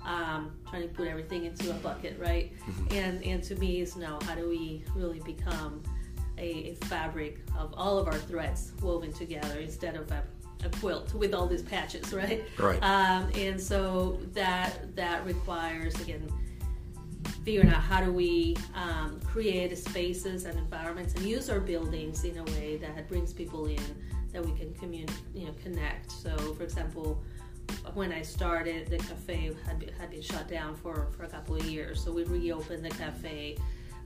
um, 0.05 0.51
trying 0.69 0.83
to 0.83 0.93
put 0.93 1.07
everything 1.07 1.45
into 1.45 1.72
a 1.72 1.74
bucket, 1.75 2.19
right? 2.19 2.53
Mm-hmm. 2.57 2.95
And 2.95 3.24
and 3.24 3.43
to 3.43 3.55
me 3.55 3.81
is 3.81 3.95
now 3.95 4.19
how 4.24 4.36
do 4.36 4.48
we 4.48 4.83
really 4.95 5.19
become 5.19 5.81
a, 6.38 6.72
a, 6.72 6.75
fabric 6.86 7.39
of 7.57 7.74
all 7.77 7.98
of 7.98 8.07
our 8.07 8.17
threads 8.17 8.72
woven 8.81 9.13
together 9.13 9.60
instead 9.60 9.95
of 9.95 10.12
a, 10.12 10.24
a 10.65 10.69
quilt 10.79 11.13
with 11.13 11.33
all 11.33 11.48
these 11.48 11.62
patches, 11.62 12.12
right? 12.13 12.43
Right. 12.57 12.81
Um, 12.83 13.29
and 13.36 13.60
so 13.62 14.19
that 14.33 14.95
that 14.95 15.25
requires 15.25 16.00
again 16.01 16.27
figuring 17.45 17.69
out 17.69 17.81
how 17.81 18.01
do 18.01 18.12
we 18.12 18.55
um, 18.74 19.19
create 19.25 19.77
spaces 19.77 20.45
and 20.45 20.57
environments 20.57 21.13
and 21.15 21.25
use 21.25 21.50
our 21.50 21.60
buildings 21.60 22.24
in 22.24 22.38
a 22.38 22.43
way 22.43 22.77
that 22.77 23.07
brings 23.10 23.33
people 23.33 23.65
in 23.65 23.79
that 24.31 24.43
we 24.43 24.51
can 24.57 24.74
commun- 24.74 25.07
you 25.33 25.45
know 25.45 25.53
connect. 25.63 26.12
So, 26.12 26.36
for 26.55 26.63
example 26.63 27.24
when 27.93 28.12
I 28.12 28.22
started, 28.22 28.88
the 28.88 28.98
cafe 28.98 29.51
had 29.65 29.79
been, 29.79 29.93
had 30.00 30.10
been 30.10 30.22
shut 30.22 30.48
down 30.48 30.75
for, 30.75 31.08
for 31.15 31.24
a 31.24 31.27
couple 31.27 31.55
of 31.55 31.65
years. 31.65 32.03
So 32.03 32.12
we 32.12 32.24
reopened 32.24 32.84
the 32.84 32.89
cafe 32.89 33.58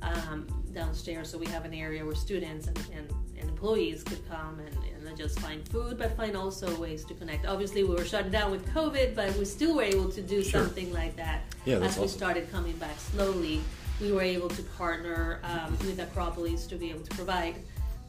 um, 0.01 0.47
downstairs. 0.73 1.29
So 1.29 1.37
we 1.37 1.47
have 1.47 1.65
an 1.65 1.73
area 1.73 2.05
where 2.05 2.15
students 2.15 2.67
and, 2.67 2.77
and, 2.93 3.11
and 3.39 3.49
employees 3.49 4.03
could 4.03 4.27
come 4.29 4.59
and, 4.59 5.07
and 5.07 5.17
just 5.17 5.39
find 5.39 5.67
food, 5.69 5.97
but 5.97 6.15
find 6.15 6.35
also 6.35 6.79
ways 6.79 7.03
to 7.05 7.13
connect. 7.13 7.45
Obviously, 7.45 7.83
we 7.83 7.95
were 7.95 8.05
shut 8.05 8.29
down 8.31 8.51
with 8.51 8.67
COVID, 8.73 9.15
but 9.15 9.35
we 9.37 9.45
still 9.45 9.75
were 9.75 9.83
able 9.83 10.09
to 10.09 10.21
do 10.21 10.43
sure. 10.43 10.61
something 10.61 10.93
like 10.93 11.15
that 11.15 11.41
yeah, 11.65 11.77
as 11.77 11.91
awesome. 11.91 12.01
we 12.03 12.07
started 12.07 12.51
coming 12.51 12.75
back 12.77 12.97
slowly. 12.99 13.61
We 13.99 14.11
were 14.11 14.21
able 14.21 14.49
to 14.49 14.61
partner 14.61 15.39
um, 15.43 15.71
with 15.79 15.99
Acropolis 15.99 16.67
to 16.67 16.75
be 16.75 16.91
able 16.91 17.01
to 17.01 17.15
provide 17.15 17.55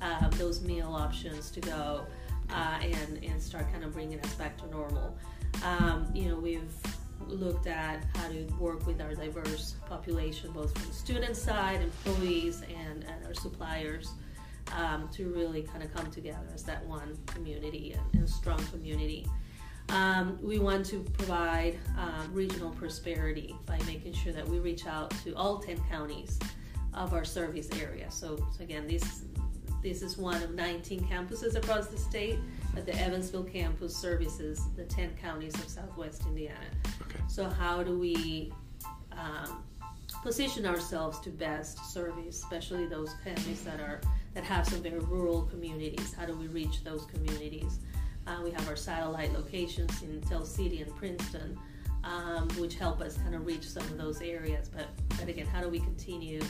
uh, 0.03 0.29
those 0.31 0.61
meal 0.61 0.93
options 0.93 1.51
to 1.53 1.61
go 1.61 2.05
uh, 2.51 2.79
and, 2.83 3.25
and 3.25 3.41
start 3.41 3.71
kind 3.73 3.85
of 3.85 3.93
bringing 3.95 4.21
us 4.21 4.35
back 4.35 4.59
to 4.59 4.69
normal. 4.71 5.17
Um, 5.65 6.09
you 6.15 6.29
know, 6.29 6.37
we've 6.37 6.73
looked 7.27 7.67
at 7.67 8.05
how 8.15 8.29
to 8.29 8.45
work 8.59 8.87
with 8.87 9.01
our 9.01 9.15
diverse 9.15 9.75
population, 9.87 10.53
both 10.53 10.73
from 10.77 10.89
the 10.89 10.95
student 10.95 11.37
side, 11.37 11.81
employees, 11.83 12.63
and, 12.63 13.05
and 13.05 13.27
our 13.27 13.35
suppliers, 13.35 14.13
um, 14.77 15.09
to 15.13 15.33
really 15.33 15.63
kind 15.63 15.83
of 15.83 15.93
come 15.95 16.11
together 16.11 16.47
as 16.55 16.63
that 16.65 16.85
one 16.87 17.19
community 17.27 17.95
and, 17.97 18.21
and 18.21 18.29
strong 18.29 18.63
community. 18.67 19.27
Um, 19.91 20.39
we 20.43 20.59
want 20.59 20.85
to 20.87 21.01
provide 21.01 21.79
um, 21.97 22.33
regional 22.33 22.71
prosperity 22.71 23.55
by 23.65 23.79
making 23.87 24.13
sure 24.13 24.33
that 24.35 24.47
we 24.47 24.59
reach 24.59 24.87
out 24.87 25.11
to 25.25 25.35
all 25.35 25.59
10 25.59 25.81
counties 25.91 26.39
of 26.93 27.15
our 27.15 27.25
service 27.25 27.69
area. 27.81 28.11
So, 28.11 28.37
so 28.37 28.63
again, 28.63 28.87
this 28.87 29.25
this 29.83 30.03
is 30.03 30.19
one 30.19 30.43
of 30.43 30.55
19 30.55 31.03
campuses 31.05 31.55
across 31.55 31.87
the 31.87 31.97
state, 31.97 32.39
but 32.79 32.87
the 32.87 33.01
Evansville 33.01 33.43
campus 33.43 33.97
services 33.97 34.61
the 34.77 34.85
10 34.85 35.17
counties 35.21 35.53
of 35.57 35.69
Southwest 35.69 36.23
Indiana. 36.27 36.55
Okay. 37.03 37.19
So, 37.27 37.51
how 37.51 37.83
do 37.83 37.99
we 37.99 38.53
um, 39.11 39.65
position 40.23 40.65
ourselves 40.65 41.19
to 41.21 41.31
best 41.31 41.93
service, 41.93 42.37
especially 42.37 42.87
those 42.87 43.13
families 43.25 43.65
that 43.65 43.81
are 43.81 44.01
that 44.35 44.45
have 44.45 44.65
some 44.65 44.81
very 44.81 45.01
rural 45.01 45.43
communities? 45.43 46.15
How 46.15 46.25
do 46.25 46.37
we 46.37 46.47
reach 46.47 46.85
those 46.85 47.05
communities? 47.07 47.81
Uh, 48.29 48.43
we 48.45 48.53
have 48.53 48.69
our 48.69 48.77
satellite 48.77 49.33
locations 49.33 50.01
in 50.03 50.21
Tell 50.21 50.45
City 50.45 50.81
and 50.81 50.95
Princeton, 50.95 51.59
um, 52.05 52.49
which 52.59 52.77
help 52.77 53.01
us 53.01 53.17
kind 53.17 53.35
of 53.35 53.45
reach 53.45 53.69
some 53.69 53.83
of 53.83 53.99
those 53.99 54.23
areas. 54.23 54.69
But, 54.69 54.87
but 55.19 55.29
again, 55.29 55.47
how 55.47 55.63
do 55.63 55.69
we 55.69 55.81
continue 55.81 56.43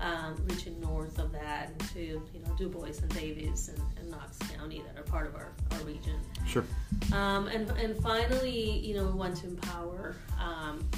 um, 0.00 0.36
reaching 0.44 0.78
north 0.80 1.18
of 1.18 1.32
that 1.32 1.55
into 1.96 2.22
you 2.32 2.40
know 2.40 2.54
Dubois 2.56 2.98
and 3.00 3.10
Daviess 3.10 3.68
and, 3.68 3.80
and 3.98 4.10
Knox 4.10 4.38
County 4.38 4.82
that 4.86 4.98
are 4.98 5.04
part 5.04 5.26
of 5.26 5.34
our, 5.34 5.52
our 5.72 5.78
region. 5.80 6.20
Sure. 6.46 6.64
Um, 7.12 7.48
and 7.48 7.70
and 7.70 7.96
finally, 8.02 8.78
you 8.78 8.94
know, 8.94 9.04
we 9.04 9.12
want 9.12 9.36
to 9.38 9.46
empower 9.46 10.16
um, 10.40 10.88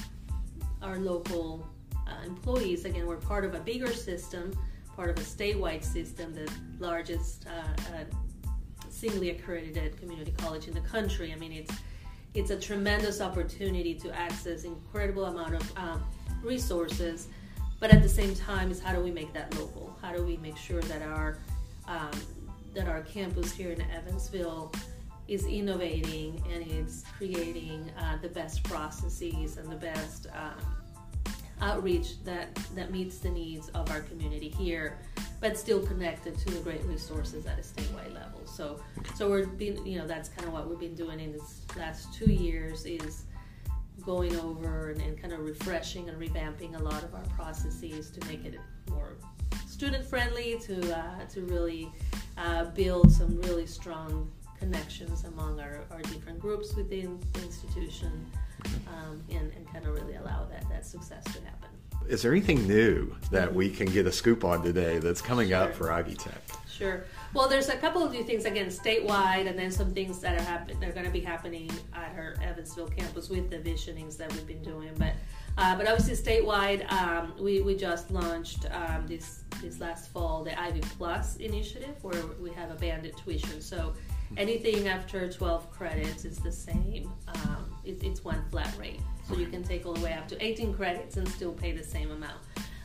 our 0.83 0.99
local 0.99 1.67
uh, 2.07 2.27
employees. 2.27 2.85
Again, 2.85 3.07
we're 3.07 3.17
part 3.17 3.45
of 3.45 3.55
a 3.55 3.61
bigger 3.61 3.93
system, 3.93 4.57
part 4.97 5.11
of 5.11 5.19
a 5.19 5.23
statewide 5.23 5.85
system, 5.85 6.35
the 6.35 6.51
largest 6.79 7.47
uh, 7.47 7.95
uh, 7.95 8.05
singly 8.91 9.31
accredited 9.31 9.99
community 9.99 10.35
college 10.39 10.69
in 10.69 10.75
the 10.75 10.81
country. 10.81 11.33
I 11.33 11.37
mean, 11.37 11.53
it's 11.53 11.75
it's 12.35 12.51
a 12.51 12.59
tremendous 12.59 13.21
opportunity 13.21 13.95
to 13.95 14.11
access 14.17 14.65
incredible 14.65 15.27
amount 15.27 15.55
of 15.55 15.79
um, 15.79 16.05
resources 16.43 17.29
but 17.81 17.91
at 17.91 18.03
the 18.03 18.09
same 18.09 18.35
time 18.35 18.71
is 18.71 18.81
how 18.81 18.93
do 18.93 19.01
we 19.01 19.11
make 19.11 19.33
that 19.33 19.55
local? 19.57 19.97
How 20.03 20.13
do 20.13 20.25
we 20.25 20.37
make 20.39 20.57
sure 20.57 20.83
that 20.83 21.03
our 21.03 21.39
um, 21.87 22.11
that 22.75 22.89
our 22.89 23.03
campus 23.03 23.53
here 23.53 23.73
in 23.73 23.81
evansville 23.91 24.73
is 25.27 25.47
innovating 25.47 26.43
and 26.53 26.67
it's 26.71 27.05
creating 27.17 27.91
uh, 27.99 28.17
the 28.23 28.29
best 28.29 28.63
processes 28.65 29.57
and 29.57 29.71
the 29.71 29.77
best 29.77 30.27
um, 30.35 31.35
outreach 31.61 32.23
that 32.25 32.55
that 32.75 32.91
meets 32.91 33.19
the 33.19 33.31
needs 33.31 33.69
of 33.71 33.91
our 33.91 34.01
community 34.01 34.49
here 34.49 34.99
but 35.41 35.57
still 35.57 35.81
connected 35.87 36.37
to 36.37 36.51
the 36.51 36.61
great 36.61 36.83
resources 36.85 37.47
at 37.47 37.59
a 37.59 37.63
statewide 37.63 38.13
level. 38.13 38.45
So 38.47 38.81
so 39.15 39.29
we're 39.29 39.47
being 39.47 39.87
you 39.87 39.99
know 39.99 40.07
that's 40.07 40.29
kind 40.29 40.47
of 40.47 40.53
what 40.53 40.69
we've 40.69 40.81
been 40.81 40.95
doing 40.95 41.21
in 41.21 41.33
this 41.33 41.63
last 41.77 42.13
two 42.15 42.31
years 42.31 42.85
is 42.87 43.25
going 44.05 44.35
over 44.37 44.91
and, 44.91 45.01
and 45.01 45.21
kind 45.21 45.33
of 45.33 45.41
refreshing 45.41 46.09
and 46.09 46.21
revamping 46.21 46.79
a 46.79 46.83
lot 46.83 47.03
of 47.03 47.15
our 47.15 47.25
processes 47.37 48.11
to 48.11 48.27
make 48.27 48.45
it 48.45 48.55
more 48.91 49.17
student 49.67 50.05
friendly, 50.05 50.59
to 50.59 50.97
uh, 50.97 51.25
to 51.27 51.43
really 51.43 51.93
uh, 52.37 52.65
build 52.67 53.11
some 53.13 53.41
really 53.43 53.67
strong 53.67 54.31
connections 54.59 55.25
among 55.25 55.61
our, 55.61 55.85
our 55.91 56.03
different 56.03 56.41
groups 56.41 56.75
within 56.75 57.21
the 57.33 57.43
institution, 57.43 58.27
um, 58.89 59.23
and, 59.31 59.53
and 59.53 59.73
kind 59.73 59.87
of 59.87 59.95
really 59.95 60.17
allow 60.17 60.45
that, 60.51 60.69
that 60.69 60.85
success 60.85 61.23
to 61.25 61.41
happen. 61.45 61.68
Is 62.09 62.23
there 62.23 62.33
anything 62.33 62.67
new 62.67 63.15
that 63.31 63.55
we 63.55 63.69
can 63.69 63.87
get 63.87 64.07
a 64.07 64.13
scoop 64.13 64.43
on 64.43 64.63
today 64.63 64.99
that's 64.99 65.21
coming 65.21 65.49
sure. 65.49 65.59
up 65.59 65.75
for 65.75 65.93
Ivy 65.93 66.15
Tech? 66.15 66.41
Sure. 66.71 67.05
Well, 67.35 67.51
there's 67.51 67.69
a 67.69 67.77
couple 67.77 68.03
of 68.03 68.13
new 68.13 68.25
things 68.25 68.47
again 68.47 68.69
statewide, 68.69 69.47
and 69.47 69.59
then 69.59 69.71
some 69.71 69.93
things 69.93 70.19
that 70.21 70.41
are 70.41 70.43
happen- 70.43 70.81
They're 70.81 70.93
going 70.93 71.05
to 71.05 71.13
be 71.13 71.21
happening 71.21 71.71
at 71.93 72.15
our 72.17 72.35
Evansville 72.43 72.89
campus 72.89 73.29
with 73.29 73.51
the 73.51 73.59
visionings 73.59 74.17
that 74.17 74.33
we've 74.33 74.47
been 74.47 74.63
doing. 74.63 74.93
But 74.97 75.13
uh, 75.59 75.77
but 75.77 75.87
obviously 75.87 76.15
statewide, 76.15 76.91
um, 76.91 77.35
we, 77.39 77.61
we 77.61 77.75
just 77.75 78.11
launched 78.11 78.65
um, 78.71 79.07
this 79.07 79.43
this 79.61 79.79
last 79.79 80.09
fall 80.11 80.45
the 80.45 80.59
Ivy 80.59 80.81
Plus 80.97 81.37
initiative, 81.37 82.03
where 82.03 82.23
we 82.41 82.51
have 82.53 82.71
a 82.71 82.77
banded 82.77 83.19
tuition. 83.19 83.61
So 83.61 83.93
anything 84.39 84.89
after 84.89 85.31
12 85.31 85.71
credits 85.71 86.25
is 86.25 86.39
the 86.39 86.53
same. 86.53 87.13
Um, 87.29 87.77
it, 87.89 88.03
it's 88.03 88.25
one 88.25 88.45
flat 88.51 88.73
rate, 88.79 89.01
so 89.27 89.37
you 89.37 89.47
can 89.47 89.63
take 89.63 89.87
all 89.87 89.95
the 89.95 90.05
way 90.05 90.13
up 90.13 90.29
to 90.29 90.45
18 90.45 90.75
credits 90.75 91.17
and 91.17 91.29
still 91.29 91.53
pay 91.53 91.73
the 91.73 91.83
same 91.83 92.11
amount. 92.11 92.41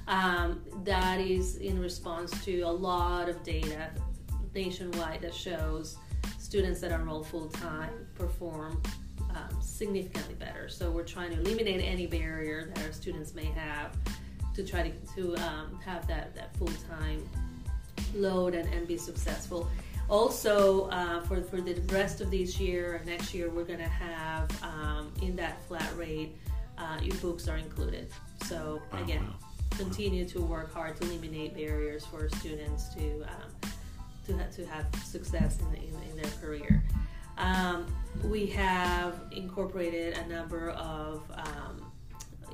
Um, 0.08 0.62
that 0.84 1.20
is 1.20 1.58
in 1.58 1.80
response 1.80 2.44
to 2.46 2.62
a 2.62 2.72
lot 2.72 3.30
of 3.30 3.42
data 3.44 3.90
nationwide 4.54 5.22
that 5.22 5.34
shows 5.34 5.98
students 6.40 6.82
that 6.82 6.92
enroll 6.92 7.24
full 7.24 7.48
time 7.48 8.06
perform 8.16 8.82
um, 9.30 9.62
significantly 9.62 10.36
better. 10.36 10.70
So 10.70 10.92
we're 10.92 11.04
trying 11.04 11.32
to 11.32 11.40
eliminate 11.40 11.82
any 11.84 12.06
barrier 12.06 12.72
that 12.74 12.86
our 12.86 12.92
students 12.92 13.34
may 13.34 13.46
have 13.46 13.96
to 14.54 14.64
try 14.64 14.90
to, 14.90 15.16
to 15.16 15.36
um, 15.38 15.80
have 15.84 16.08
that, 16.08 16.36
that 16.36 16.56
full 16.58 16.72
time 16.88 17.28
load 18.14 18.54
and, 18.54 18.72
and 18.74 18.88
be 18.88 18.98
successful. 18.98 19.68
Also, 20.10 20.90
uh, 20.90 21.22
for, 21.22 21.42
for 21.42 21.62
the 21.62 21.74
rest 21.94 22.22
of 22.22 22.30
this 22.30 22.60
year 22.60 22.96
and 22.96 23.06
next 23.06 23.34
year, 23.34 23.50
we're 23.50 23.64
going 23.64 23.80
to 23.80 23.86
have 23.86 24.52
um, 24.64 25.12
in 25.22 25.36
that 25.36 25.64
flat 25.68 25.90
rate, 25.98 26.36
uh, 26.78 27.00
your 27.02 27.16
books 27.18 27.48
are 27.48 27.58
included. 27.58 28.12
So, 28.44 28.82
again, 28.94 29.24
wow 29.24 29.44
continue 29.78 30.26
to 30.26 30.42
work 30.42 30.74
hard 30.74 30.96
to 30.98 31.08
eliminate 31.08 31.56
barriers 31.56 32.06
for 32.06 32.30
students 32.30 32.94
to 32.96 33.24
um, 33.24 33.72
to, 34.26 34.38
ha- 34.38 34.48
to 34.56 34.66
have 34.66 34.86
success 35.04 35.60
in, 35.60 35.76
in, 35.76 36.12
in 36.12 36.22
their 36.22 36.32
career. 36.42 36.84
Um, 37.38 37.86
we 38.24 38.46
have 38.48 39.16
incorporated 39.32 40.18
a 40.18 40.28
number 40.28 40.70
of 40.72 41.24
um, 41.36 41.92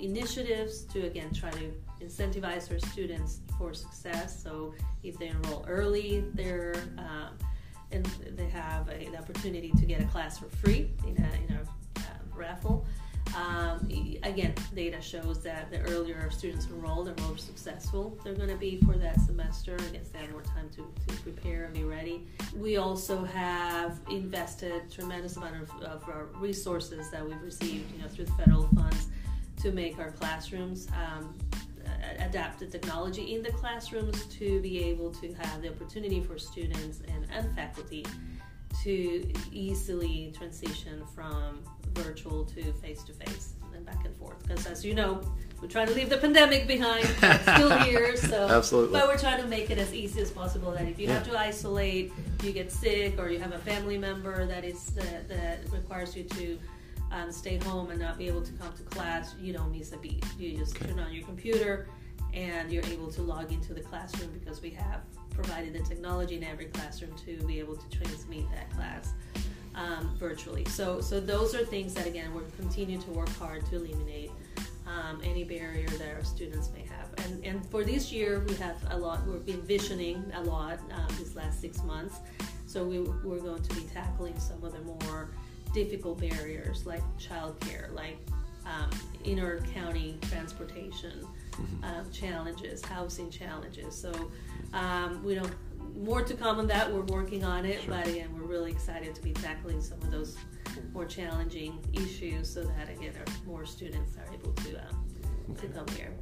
initiatives 0.01 0.83
to 0.85 1.05
again 1.05 1.33
try 1.33 1.51
to 1.51 1.71
incentivize 2.01 2.71
our 2.71 2.79
students 2.79 3.39
for 3.57 3.73
success. 3.73 4.41
So 4.41 4.73
if 5.03 5.17
they 5.17 5.27
enroll 5.27 5.65
early, 5.67 6.23
they're 6.33 6.75
um, 6.97 7.37
and 7.91 8.05
they 8.35 8.47
have 8.47 8.87
a, 8.89 9.05
an 9.05 9.15
opportunity 9.15 9.71
to 9.71 9.85
get 9.85 10.01
a 10.01 10.05
class 10.05 10.37
for 10.37 10.49
free 10.49 10.91
in 11.07 11.17
a, 11.17 11.53
in 11.53 11.57
a 11.57 11.99
uh, 11.99 12.01
raffle. 12.35 12.85
Um, 13.35 13.87
again, 14.23 14.55
data 14.73 14.99
shows 15.01 15.43
that 15.43 15.69
the 15.69 15.79
earlier 15.81 16.29
students 16.31 16.65
enroll, 16.67 17.03
the 17.03 17.19
more 17.21 17.37
successful 17.37 18.17
they're 18.23 18.33
going 18.33 18.49
to 18.49 18.55
be 18.55 18.81
for 18.85 18.93
that 18.97 19.19
semester. 19.21 19.77
Guess 19.93 20.09
they 20.09 20.19
have 20.19 20.31
more 20.31 20.41
time 20.41 20.69
to, 20.75 20.91
to 21.07 21.21
prepare 21.21 21.65
and 21.65 21.73
be 21.73 21.83
ready. 21.83 22.25
We 22.55 22.77
also 22.77 23.23
have 23.23 23.99
invested 24.09 24.91
tremendous 24.91 25.37
amount 25.37 25.61
of, 25.61 25.69
of 25.83 26.09
our 26.09 26.25
resources 26.37 27.11
that 27.11 27.23
we've 27.27 27.41
received, 27.41 27.91
you 27.95 28.01
know, 28.01 28.07
through 28.07 28.25
the 28.25 28.31
federal 28.33 28.67
funds 28.69 29.07
to 29.61 29.71
make 29.71 29.99
our 29.99 30.11
classrooms 30.11 30.87
um, 30.95 31.35
adapt 32.19 32.59
the 32.59 32.65
technology 32.65 33.33
in 33.35 33.41
the 33.41 33.51
classrooms 33.51 34.25
to 34.25 34.61
be 34.61 34.83
able 34.83 35.11
to 35.11 35.33
have 35.33 35.61
the 35.61 35.69
opportunity 35.69 36.21
for 36.21 36.37
students 36.37 37.01
and, 37.07 37.27
and 37.31 37.55
faculty 37.55 38.05
to 38.83 39.31
easily 39.51 40.33
transition 40.37 41.03
from 41.13 41.63
virtual 41.93 42.45
to 42.45 42.71
face 42.73 43.03
to 43.03 43.13
face 43.13 43.53
and 43.75 43.85
back 43.85 44.05
and 44.05 44.15
forth. 44.15 44.41
Because 44.47 44.65
as 44.67 44.85
you 44.85 44.93
know, 44.93 45.21
we're 45.61 45.67
trying 45.67 45.87
to 45.87 45.93
leave 45.93 46.09
the 46.09 46.17
pandemic 46.17 46.67
behind. 46.67 47.03
It's 47.21 47.41
still 47.41 47.77
here, 47.83 48.15
so 48.15 48.47
absolutely. 48.47 48.97
But 48.97 49.07
we're 49.07 49.17
trying 49.17 49.41
to 49.41 49.47
make 49.47 49.69
it 49.69 49.77
as 49.77 49.93
easy 49.93 50.21
as 50.21 50.31
possible. 50.31 50.71
That 50.71 50.87
if 50.87 50.99
you 50.99 51.07
yeah. 51.07 51.15
have 51.15 51.27
to 51.29 51.37
isolate, 51.37 52.13
you 52.43 52.51
get 52.51 52.71
sick, 52.71 53.19
or 53.19 53.29
you 53.29 53.39
have 53.39 53.51
a 53.51 53.59
family 53.59 53.97
member 53.97 54.45
that 54.45 54.63
is 54.63 54.85
that, 54.91 55.27
that 55.27 55.59
requires 55.71 56.15
you 56.15 56.23
to 56.23 56.59
um, 57.11 57.31
stay 57.31 57.57
home 57.57 57.89
and 57.89 57.99
not 57.99 58.17
be 58.17 58.27
able 58.27 58.41
to 58.41 58.51
come 58.53 58.71
to 58.73 58.83
class, 58.83 59.35
you 59.39 59.51
don't 59.51 59.71
miss 59.71 59.91
a 59.91 59.97
beat. 59.97 60.23
You 60.37 60.57
just 60.57 60.75
okay. 60.75 60.87
turn 60.87 60.99
on 60.99 61.11
your 61.11 61.25
computer 61.25 61.87
and 62.33 62.71
you're 62.71 62.85
able 62.85 63.11
to 63.11 63.21
log 63.21 63.51
into 63.51 63.73
the 63.73 63.81
classroom 63.81 64.31
because 64.31 64.61
we 64.61 64.69
have 64.71 65.01
provided 65.31 65.73
the 65.73 65.79
technology 65.79 66.35
in 66.35 66.43
every 66.43 66.65
classroom 66.65 67.13
to 67.25 67.37
be 67.43 67.59
able 67.59 67.75
to 67.75 67.89
transmit 67.97 68.45
that 68.51 68.69
class. 68.71 69.13
um, 69.75 70.15
virtually. 70.17 70.65
So, 70.65 71.01
so 71.01 71.19
those 71.19 71.55
are 71.55 71.65
things 71.65 71.93
that 71.93 72.07
again 72.07 72.33
we're 72.33 72.41
continuing 72.57 73.01
to 73.03 73.11
work 73.11 73.29
hard 73.37 73.65
to 73.67 73.75
eliminate 73.77 74.31
um, 74.87 75.21
any 75.23 75.43
barrier 75.43 75.87
that 75.87 76.15
our 76.15 76.23
students 76.23 76.69
may 76.73 76.81
have. 76.81 77.25
And, 77.25 77.45
and 77.45 77.65
for 77.69 77.83
this 77.83 78.11
year, 78.11 78.43
we 78.47 78.55
have 78.55 78.75
a 78.89 78.97
lot. 78.97 79.25
We've 79.27 79.45
been 79.45 79.61
visioning 79.61 80.23
a 80.35 80.41
lot 80.41 80.79
um, 80.91 81.07
these 81.17 81.35
last 81.35 81.61
six 81.61 81.83
months. 81.83 82.17
So 82.65 82.83
we, 82.83 82.99
we're 82.99 83.39
going 83.39 83.61
to 83.61 83.75
be 83.75 83.81
tackling 83.93 84.37
some 84.39 84.63
of 84.63 84.73
the 84.73 85.05
more 85.05 85.29
difficult 85.73 86.19
barriers 86.19 86.85
like 86.85 87.03
childcare, 87.19 87.93
like 87.93 88.17
um, 88.65 88.89
inner 89.23 89.61
county 89.73 90.17
transportation. 90.23 91.25
Uh, 91.83 92.03
challenges, 92.11 92.83
housing 92.83 93.29
challenges. 93.29 93.95
So 93.95 94.31
um, 94.73 95.23
we 95.23 95.35
don't 95.35 95.53
more 95.95 96.21
to 96.21 96.33
come 96.33 96.59
on 96.59 96.67
that. 96.67 96.91
We're 96.91 97.01
working 97.01 97.43
on 97.43 97.65
it, 97.65 97.81
sure. 97.81 97.95
but 97.95 98.07
again, 98.07 98.29
we're 98.33 98.47
really 98.47 98.71
excited 98.71 99.15
to 99.15 99.21
be 99.21 99.33
tackling 99.33 99.81
some 99.81 99.97
of 100.01 100.11
those 100.11 100.37
more 100.93 101.05
challenging 101.05 101.79
issues 101.93 102.49
so 102.49 102.63
that 102.63 102.89
again, 102.89 103.13
more 103.45 103.65
students 103.65 104.15
are 104.17 104.33
able 104.33 104.53
to 104.53 104.77
uh, 104.77 105.61
to 105.61 105.67
come 105.67 105.87
here. 105.95 106.13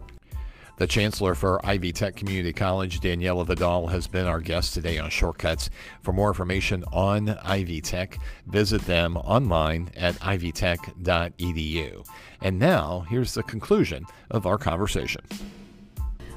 The 0.78 0.86
chancellor 0.86 1.34
for 1.34 1.60
Ivy 1.66 1.92
Tech 1.92 2.16
Community 2.16 2.54
College, 2.54 3.00
Daniela 3.00 3.48
Vidal, 3.48 3.88
has 3.88 4.06
been 4.06 4.28
our 4.28 4.40
guest 4.40 4.76
today 4.76 5.00
on 5.00 5.10
Shortcuts. 5.10 5.72
For 6.04 6.14
more 6.14 6.28
information 6.28 6.84
on 6.94 7.30
Ivy 7.30 7.82
Tech, 7.82 8.20
visit 8.46 8.84
them 8.84 9.18
online 9.18 9.90
at 9.98 10.14
ivytech.edu. 10.20 12.06
And 12.42 12.60
now, 12.60 13.08
here's 13.10 13.34
the 13.34 13.42
conclusion 13.42 14.06
of 14.30 14.46
our 14.46 14.60
conversation. 14.60 15.22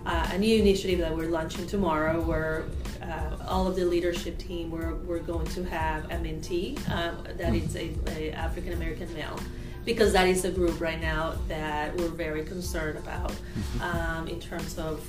Uh, 0.07 0.31
a 0.33 0.39
new 0.39 0.59
initiative 0.59 1.01
that 1.01 1.15
we're 1.15 1.29
launching 1.29 1.67
tomorrow 1.67 2.19
where 2.23 2.65
uh, 3.03 3.37
all 3.47 3.67
of 3.67 3.77
the 3.77 3.85
leadership 3.85 4.39
team 4.39 4.71
we're, 4.71 4.95
we're 4.95 5.19
going 5.19 5.47
to 5.49 5.63
have 5.65 6.07
a 6.07 6.15
mentee 6.15 6.79
uh, 6.89 7.13
that 7.37 7.55
is 7.55 7.77
a, 7.77 7.95
a 8.07 8.33
african 8.33 8.73
american 8.73 9.13
male 9.13 9.39
because 9.85 10.13
that 10.13 10.29
is 10.29 10.45
a 10.45 10.51
group 10.51 10.81
right 10.81 11.01
now 11.01 11.35
that 11.49 11.97
we're 11.97 12.09
very 12.09 12.45
concerned 12.45 12.99
about 12.99 13.31
mm-hmm. 13.31 13.83
um, 13.83 14.29
in 14.29 14.41
terms 14.41 14.79
of 14.79 15.07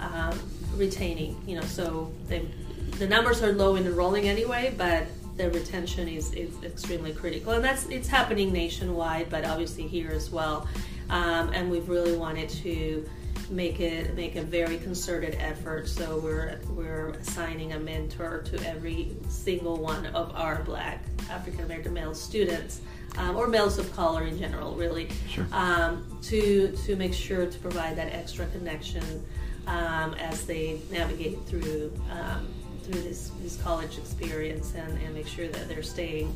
um, 0.00 0.38
retaining. 0.76 1.40
You 1.46 1.56
know, 1.56 1.66
so 1.66 2.12
they, 2.28 2.48
the 2.98 3.06
numbers 3.06 3.42
are 3.42 3.52
low 3.52 3.76
in 3.76 3.86
enrolling 3.86 4.28
anyway, 4.28 4.74
but 4.76 5.06
the 5.36 5.50
retention 5.50 6.08
is, 6.08 6.32
is 6.34 6.62
extremely 6.62 7.12
critical, 7.12 7.52
and 7.52 7.64
that's 7.64 7.86
it's 7.86 8.08
happening 8.08 8.52
nationwide, 8.52 9.30
but 9.30 9.44
obviously 9.44 9.86
here 9.86 10.10
as 10.10 10.30
well. 10.30 10.68
Um, 11.10 11.50
and 11.52 11.70
we've 11.70 11.88
really 11.88 12.16
wanted 12.16 12.48
to 12.48 13.08
make 13.52 13.80
it 13.80 14.14
make 14.14 14.36
a 14.36 14.42
very 14.42 14.78
concerted 14.78 15.36
effort. 15.38 15.88
So 15.88 16.18
we're 16.18 16.58
we're 16.70 17.10
assigning 17.10 17.72
a 17.72 17.78
mentor 17.78 18.42
to 18.46 18.68
every 18.68 19.14
single 19.28 19.76
one 19.76 20.06
of 20.06 20.34
our 20.34 20.62
Black 20.62 21.04
African 21.30 21.64
American 21.64 21.92
male 21.92 22.14
students 22.14 22.80
um, 23.18 23.36
or 23.36 23.46
males 23.46 23.78
of 23.78 23.94
color 23.94 24.24
in 24.24 24.38
general, 24.38 24.74
really, 24.74 25.08
sure. 25.28 25.46
um, 25.52 26.18
to 26.22 26.72
to 26.86 26.96
make 26.96 27.14
sure 27.14 27.46
to 27.46 27.58
provide 27.58 27.96
that 27.96 28.12
extra 28.12 28.46
connection 28.46 29.04
um, 29.66 30.14
as 30.14 30.44
they 30.46 30.80
navigate 30.90 31.38
through 31.46 31.92
um, 32.10 32.48
through 32.82 33.02
this, 33.02 33.30
this 33.42 33.60
college 33.62 33.96
experience 33.98 34.74
and, 34.74 35.00
and 35.02 35.14
make 35.14 35.28
sure 35.28 35.46
that 35.46 35.68
they're 35.68 35.84
staying 35.84 36.34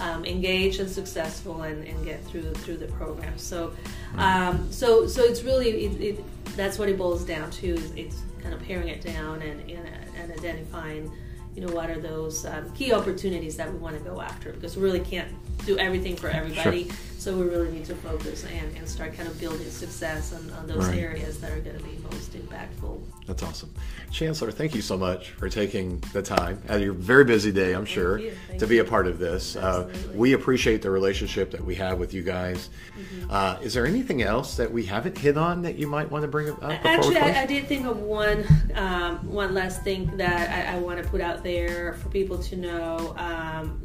um, 0.00 0.24
engaged 0.24 0.80
and 0.80 0.90
successful 0.90 1.62
and, 1.62 1.86
and 1.86 2.04
get 2.04 2.24
through 2.24 2.52
through 2.54 2.78
the 2.78 2.86
program. 2.86 3.36
So, 3.36 3.74
um, 4.16 4.70
so 4.72 5.06
so 5.06 5.22
it's 5.22 5.42
really 5.42 5.86
it, 5.86 6.00
it, 6.00 6.24
that's 6.56 6.78
what 6.78 6.88
it 6.88 6.98
boils 6.98 7.24
down 7.24 7.50
to. 7.50 7.74
Is 7.74 7.92
it's 7.92 8.22
kind 8.42 8.54
of 8.54 8.62
paring 8.62 8.88
it 8.88 9.00
down 9.00 9.42
and 9.42 9.60
and, 9.70 9.88
and 10.16 10.32
identifying 10.32 11.10
you 11.54 11.66
know 11.66 11.72
what 11.74 11.90
are 11.90 12.00
those 12.00 12.46
um, 12.46 12.70
key 12.72 12.92
opportunities 12.92 13.56
that 13.56 13.70
we 13.70 13.78
want 13.78 13.96
to 13.96 14.02
go 14.02 14.20
after 14.20 14.52
because 14.52 14.76
we 14.76 14.82
really 14.82 15.00
can't 15.00 15.28
do 15.66 15.78
everything 15.78 16.16
for 16.16 16.28
everybody 16.28 16.84
sure. 16.84 16.96
So 17.22 17.36
we 17.36 17.44
really 17.44 17.70
need 17.70 17.84
to 17.84 17.94
focus 17.94 18.44
and, 18.52 18.76
and 18.76 18.88
start 18.88 19.14
kind 19.14 19.28
of 19.28 19.38
building 19.38 19.70
success 19.70 20.32
on, 20.32 20.50
on 20.58 20.66
those 20.66 20.88
right. 20.88 20.98
areas 20.98 21.38
that 21.40 21.52
are 21.52 21.60
going 21.60 21.78
to 21.78 21.84
be 21.84 21.96
most 22.10 22.32
impactful. 22.32 23.00
That's 23.28 23.44
awesome. 23.44 23.72
Chancellor 24.10 24.50
thank 24.50 24.74
you 24.74 24.82
so 24.82 24.98
much 24.98 25.30
for 25.30 25.48
taking 25.48 26.02
the 26.12 26.20
time 26.20 26.60
out 26.68 26.78
of 26.78 26.82
your 26.82 26.92
very 26.92 27.24
busy 27.24 27.52
day 27.52 27.74
i'm 27.74 27.86
thank 27.86 27.94
sure 27.94 28.20
to 28.58 28.66
be 28.66 28.78
a 28.78 28.84
part 28.84 29.06
of 29.06 29.20
this. 29.20 29.54
Uh, 29.54 29.88
we 30.14 30.32
appreciate 30.32 30.82
the 30.82 30.90
relationship 30.90 31.52
that 31.52 31.64
we 31.64 31.76
have 31.76 31.98
with 31.98 32.12
you 32.12 32.22
guys. 32.22 32.70
Mm-hmm. 32.98 33.30
uh, 33.30 33.56
is 33.62 33.72
there 33.72 33.86
anything 33.86 34.22
else 34.22 34.56
that 34.56 34.72
we 34.72 34.84
haven't 34.84 35.16
hit 35.16 35.36
on 35.36 35.62
that 35.62 35.76
you 35.78 35.86
might 35.86 36.10
want 36.10 36.22
to 36.22 36.28
bring 36.28 36.50
up 36.50 36.62
actually 36.62 37.18
I, 37.18 37.42
I, 37.42 37.46
did 37.46 37.68
think 37.68 37.86
of 37.86 38.00
one 38.00 38.44
um, 38.74 39.30
one 39.30 39.54
last 39.54 39.84
thing 39.84 40.16
that 40.16 40.50
I, 40.50 40.76
I 40.76 40.78
want 40.80 41.00
to 41.00 41.08
put 41.08 41.20
out 41.20 41.44
there 41.44 41.94
for 41.94 42.08
people 42.08 42.38
to 42.38 42.56
know. 42.56 43.14
Um, 43.16 43.80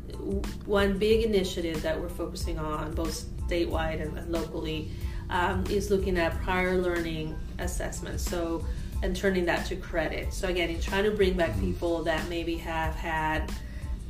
one 0.65 0.97
big 0.97 1.23
initiative 1.23 1.81
that 1.81 1.99
we're 1.99 2.09
focusing 2.09 2.59
on, 2.59 2.93
both 2.93 3.25
statewide 3.47 4.01
and, 4.01 4.31
locally, 4.31 4.89
um, 5.29 5.63
is 5.69 5.89
looking 5.89 6.17
at 6.17 6.39
prior 6.41 6.77
learning 6.77 7.37
assessments. 7.59 8.23
So, 8.23 8.65
and 9.03 9.15
turning 9.15 9.45
that 9.45 9.65
to 9.67 9.75
credit. 9.75 10.33
So 10.33 10.47
again, 10.47 10.69
in 10.69 10.81
trying 10.81 11.03
to 11.03 11.11
bring 11.11 11.33
back 11.33 11.59
people 11.59 12.03
that 12.03 12.27
maybe 12.29 12.55
have 12.57 12.95
had 12.95 13.51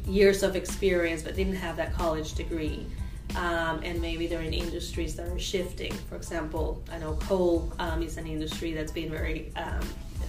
years 0.05 0.43
of 0.43 0.55
experience 0.55 1.21
but 1.21 1.35
didn't 1.35 1.55
have 1.55 1.75
that 1.75 1.93
college 1.93 2.33
degree. 2.35 2.85
Um, 3.35 3.81
and 3.83 4.01
maybe 4.01 4.27
they're 4.27 4.41
in 4.41 4.53
industries 4.53 5.15
that 5.17 5.27
are 5.27 5.39
shifting. 5.39 5.91
For 6.09 6.15
example, 6.15 6.81
I 6.89 6.97
know 6.99 7.13
coal 7.15 7.73
um, 7.77 8.01
is 8.01 8.15
an 8.15 8.25
industry 8.25 8.71
that's 8.71 8.93
been 8.93 9.11
very 9.11 9.51
um, 9.57 9.81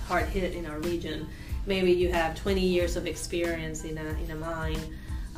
hard 0.08 0.26
hit 0.26 0.54
in 0.54 0.66
our 0.66 0.80
region 0.80 1.28
maybe 1.68 1.92
you 1.92 2.10
have 2.10 2.34
20 2.34 2.60
years 2.60 2.96
of 2.96 3.06
experience 3.06 3.84
in 3.84 3.98
a, 3.98 4.06
in 4.24 4.30
a 4.30 4.34
mine. 4.34 4.80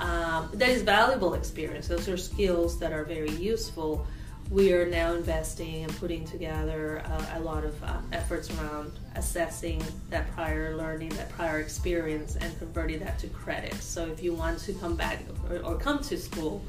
Um, 0.01 0.49
that 0.55 0.71
is 0.71 0.83
valuable 0.83 1.35
experience. 1.35 1.87
Those 1.87 2.09
are 2.09 2.17
skills 2.17 2.79
that 2.79 2.93
are 2.93 3.05
very 3.05 3.31
useful. 3.33 4.07
We 4.51 4.73
are 4.73 4.87
now 4.87 5.13
investing 5.15 5.85
and 5.85 5.97
putting 5.99 6.25
together 6.25 7.03
uh, 7.05 7.39
a 7.39 7.41
lot 7.41 7.65
of 7.65 7.75
uh, 7.85 7.99
efforts 8.13 8.51
around 8.51 8.93
assessing 9.15 9.81
that 10.09 10.33
prior 10.33 10.77
learning, 10.77 11.11
that 11.11 11.29
prior 11.31 11.61
experience, 11.61 12.37
and 12.37 12.59
converting 12.59 12.99
that 13.01 13.19
to 13.21 13.29
credit. 13.29 13.75
So 13.75 14.07
if 14.07 14.23
you 14.25 14.33
want 14.35 14.59
to 14.61 14.73
come 14.73 14.97
back 14.97 15.19
or, 15.49 15.59
or 15.59 15.77
come 15.77 15.99
to 16.01 16.17
school 16.19 16.65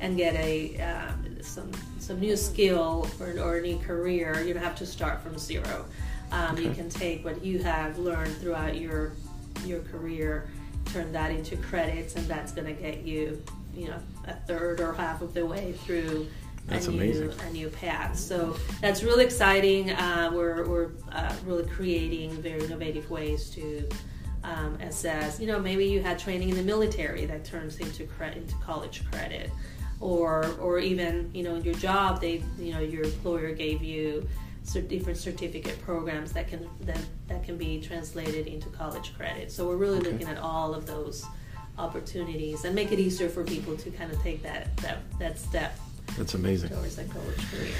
and 0.00 0.16
get 0.16 0.34
a 0.34 0.80
um, 0.80 1.42
some 1.42 1.70
some 1.98 2.18
new 2.18 2.36
skill 2.36 3.06
or, 3.20 3.38
or 3.38 3.58
a 3.58 3.62
new 3.62 3.78
career, 3.78 4.42
you 4.42 4.54
don't 4.54 4.62
have 4.62 4.76
to 4.76 4.86
start 4.86 5.22
from 5.22 5.38
zero. 5.38 5.84
Um, 6.32 6.54
okay. 6.54 6.64
You 6.64 6.70
can 6.70 6.88
take 6.88 7.24
what 7.24 7.44
you 7.44 7.58
have 7.62 7.98
learned 7.98 8.34
throughout 8.38 8.76
your 8.76 9.12
your 9.64 9.80
career, 9.82 10.48
turn 10.86 11.12
that 11.12 11.30
into 11.30 11.56
credits, 11.56 12.16
and 12.16 12.26
that's 12.26 12.52
going 12.52 12.66
to 12.74 12.80
get 12.80 13.02
you, 13.02 13.42
you 13.74 13.88
know, 13.88 13.98
a 14.26 14.34
third 14.34 14.80
or 14.80 14.92
half 14.92 15.22
of 15.22 15.34
the 15.34 15.44
way 15.44 15.72
through 15.72 16.26
that's 16.66 16.86
a 16.86 16.90
amazing. 16.90 17.28
new 17.28 17.34
a 17.48 17.50
new 17.50 17.68
path. 17.68 18.16
So 18.16 18.56
that's 18.80 19.02
really 19.02 19.24
exciting. 19.24 19.90
Uh, 19.90 20.30
we're 20.32 20.66
we're 20.68 20.90
uh, 21.12 21.34
really 21.44 21.66
creating 21.66 22.30
very 22.42 22.64
innovative 22.64 23.10
ways 23.10 23.50
to 23.50 23.88
um, 24.44 24.76
assess. 24.80 25.40
You 25.40 25.46
know, 25.46 25.58
maybe 25.58 25.86
you 25.86 26.02
had 26.02 26.18
training 26.18 26.50
in 26.50 26.56
the 26.56 26.62
military 26.62 27.26
that 27.26 27.44
turns 27.44 27.78
into 27.78 28.04
credit 28.04 28.38
into 28.38 28.54
college 28.56 29.04
credit, 29.10 29.50
or 30.00 30.46
or 30.60 30.78
even 30.78 31.30
you 31.34 31.42
know 31.42 31.56
in 31.56 31.64
your 31.64 31.74
job 31.74 32.20
they 32.20 32.42
you 32.58 32.72
know 32.72 32.80
your 32.80 33.04
employer 33.04 33.52
gave 33.52 33.82
you 33.82 34.28
different 34.78 35.18
certificate 35.18 35.80
programs 35.82 36.32
that 36.32 36.46
can 36.46 36.68
that, 36.82 37.00
that 37.28 37.42
can 37.42 37.56
be 37.56 37.80
translated 37.80 38.46
into 38.46 38.68
college 38.68 39.14
credit. 39.16 39.50
So 39.50 39.66
we're 39.66 39.76
really 39.76 39.98
okay. 39.98 40.10
looking 40.10 40.28
at 40.28 40.38
all 40.38 40.74
of 40.74 40.86
those 40.86 41.24
opportunities 41.78 42.64
and 42.64 42.74
make 42.74 42.92
it 42.92 42.98
easier 42.98 43.28
for 43.28 43.42
people 43.42 43.76
to 43.76 43.90
kind 43.90 44.12
of 44.12 44.22
take 44.22 44.42
that 44.42 44.76
that, 44.78 44.98
that 45.18 45.38
step. 45.38 45.78
That's 46.16 46.34
amazing. 46.34 46.70
Towards 46.70 46.96
that 46.96 47.10
college 47.10 47.50
career. 47.50 47.72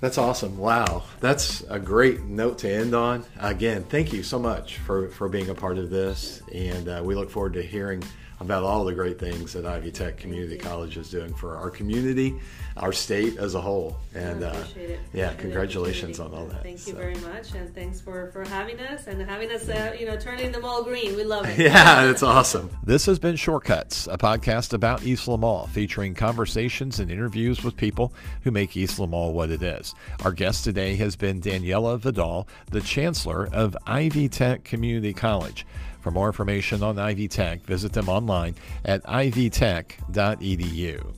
That's 0.00 0.16
awesome. 0.16 0.56
Wow. 0.56 1.04
That's 1.20 1.60
a 1.68 1.78
great 1.78 2.22
note 2.22 2.58
to 2.58 2.70
end 2.70 2.94
on. 2.94 3.24
Again, 3.38 3.84
thank 3.84 4.14
you 4.14 4.22
so 4.22 4.38
much 4.38 4.78
for, 4.78 5.08
for 5.10 5.28
being 5.28 5.50
a 5.50 5.54
part 5.54 5.76
of 5.76 5.90
this. 5.90 6.40
And 6.54 6.88
uh, 6.88 7.02
we 7.04 7.14
look 7.14 7.28
forward 7.28 7.52
to 7.52 7.62
hearing 7.62 8.02
about 8.40 8.62
all 8.64 8.84
the 8.84 8.94
great 8.94 9.18
things 9.18 9.52
that 9.52 9.66
Ivy 9.66 9.90
Tech 9.90 10.16
Community 10.16 10.56
College 10.56 10.96
is 10.96 11.10
doing 11.10 11.34
for 11.34 11.56
our 11.56 11.68
community, 11.68 12.34
our 12.78 12.92
state 12.92 13.36
as 13.36 13.54
a 13.54 13.60
whole. 13.60 13.98
And 14.14 14.42
uh, 14.42 14.64
yeah, 15.12 15.34
congratulations 15.34 16.18
on 16.18 16.32
all 16.32 16.46
that. 16.46 16.62
Thank 16.62 16.78
so. 16.78 16.90
you 16.90 16.96
very 16.96 17.16
much, 17.16 17.52
and 17.54 17.72
thanks 17.74 18.00
for 18.00 18.30
for 18.32 18.44
having 18.44 18.80
us 18.80 19.06
and 19.06 19.20
having 19.20 19.50
us, 19.50 19.68
uh, 19.68 19.94
you 19.98 20.06
know, 20.06 20.16
turning 20.16 20.52
them 20.52 20.64
all 20.64 20.82
green. 20.82 21.14
We 21.16 21.24
love 21.24 21.46
it. 21.46 21.58
yeah, 21.58 22.10
it's 22.10 22.22
awesome. 22.22 22.70
This 22.82 23.04
has 23.06 23.18
been 23.18 23.36
Shortcuts, 23.36 24.06
a 24.06 24.16
podcast 24.16 24.72
about 24.72 25.02
Eastland 25.02 25.42
Mall, 25.42 25.66
featuring 25.66 26.14
conversations 26.14 26.98
and 26.98 27.10
interviews 27.10 27.62
with 27.62 27.76
people 27.76 28.12
who 28.42 28.50
make 28.50 28.76
Eastland 28.76 29.10
Mall 29.10 29.34
what 29.34 29.50
it 29.50 29.62
is. 29.62 29.94
Our 30.24 30.32
guest 30.32 30.64
today 30.64 30.96
has 30.96 31.14
been 31.14 31.40
Daniela 31.42 31.98
Vidal, 31.98 32.48
the 32.70 32.80
Chancellor 32.80 33.48
of 33.52 33.76
Ivy 33.86 34.28
Tech 34.28 34.64
Community 34.64 35.12
College. 35.12 35.66
For 36.00 36.10
more 36.10 36.26
information 36.26 36.82
on 36.82 36.98
Ivy 36.98 37.28
Tech, 37.28 37.62
visit 37.62 37.92
them 37.92 38.08
online 38.08 38.56
at 38.84 39.04
ivytech.edu. 39.04 41.14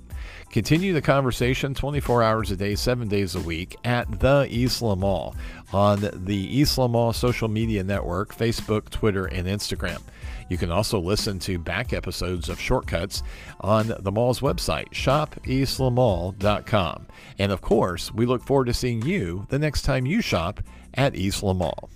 Continue 0.51 0.93
the 0.93 1.01
conversation 1.01 1.73
24 1.73 2.23
hours 2.23 2.51
a 2.51 2.57
day, 2.57 2.75
7 2.75 3.09
days 3.09 3.35
a 3.35 3.41
week 3.41 3.75
at 3.85 4.21
the 4.21 4.47
East 4.51 4.83
Mall 4.83 5.35
on 5.73 6.07
the 6.13 6.37
East 6.37 6.77
Mall 6.77 7.15
social 7.15 7.49
media 7.49 7.83
network, 7.83 8.37
Facebook, 8.37 8.91
Twitter, 8.91 9.25
and 9.27 9.49
Instagram. 9.49 10.03
You 10.51 10.59
can 10.59 10.71
also 10.71 10.99
listen 10.99 11.39
to 11.41 11.59
back 11.59 11.95
episodes 11.95 12.51
of 12.51 12.61
Shortcuts 12.61 13.23
on 13.63 13.95
the 14.01 14.13
mall's 14.13 14.41
website, 14.41 14.91
shopeastlandmall.com. 14.91 17.07
And 17.39 17.51
of 17.51 17.63
course, 17.63 18.13
we 18.13 18.27
look 18.27 18.45
forward 18.45 18.67
to 18.67 18.75
seeing 18.75 19.01
you 19.01 19.47
the 19.49 19.59
next 19.59 19.81
time 19.83 20.05
you 20.05 20.21
shop 20.21 20.61
at 20.93 21.17
Eastland 21.17 21.61
Mall. 21.61 21.89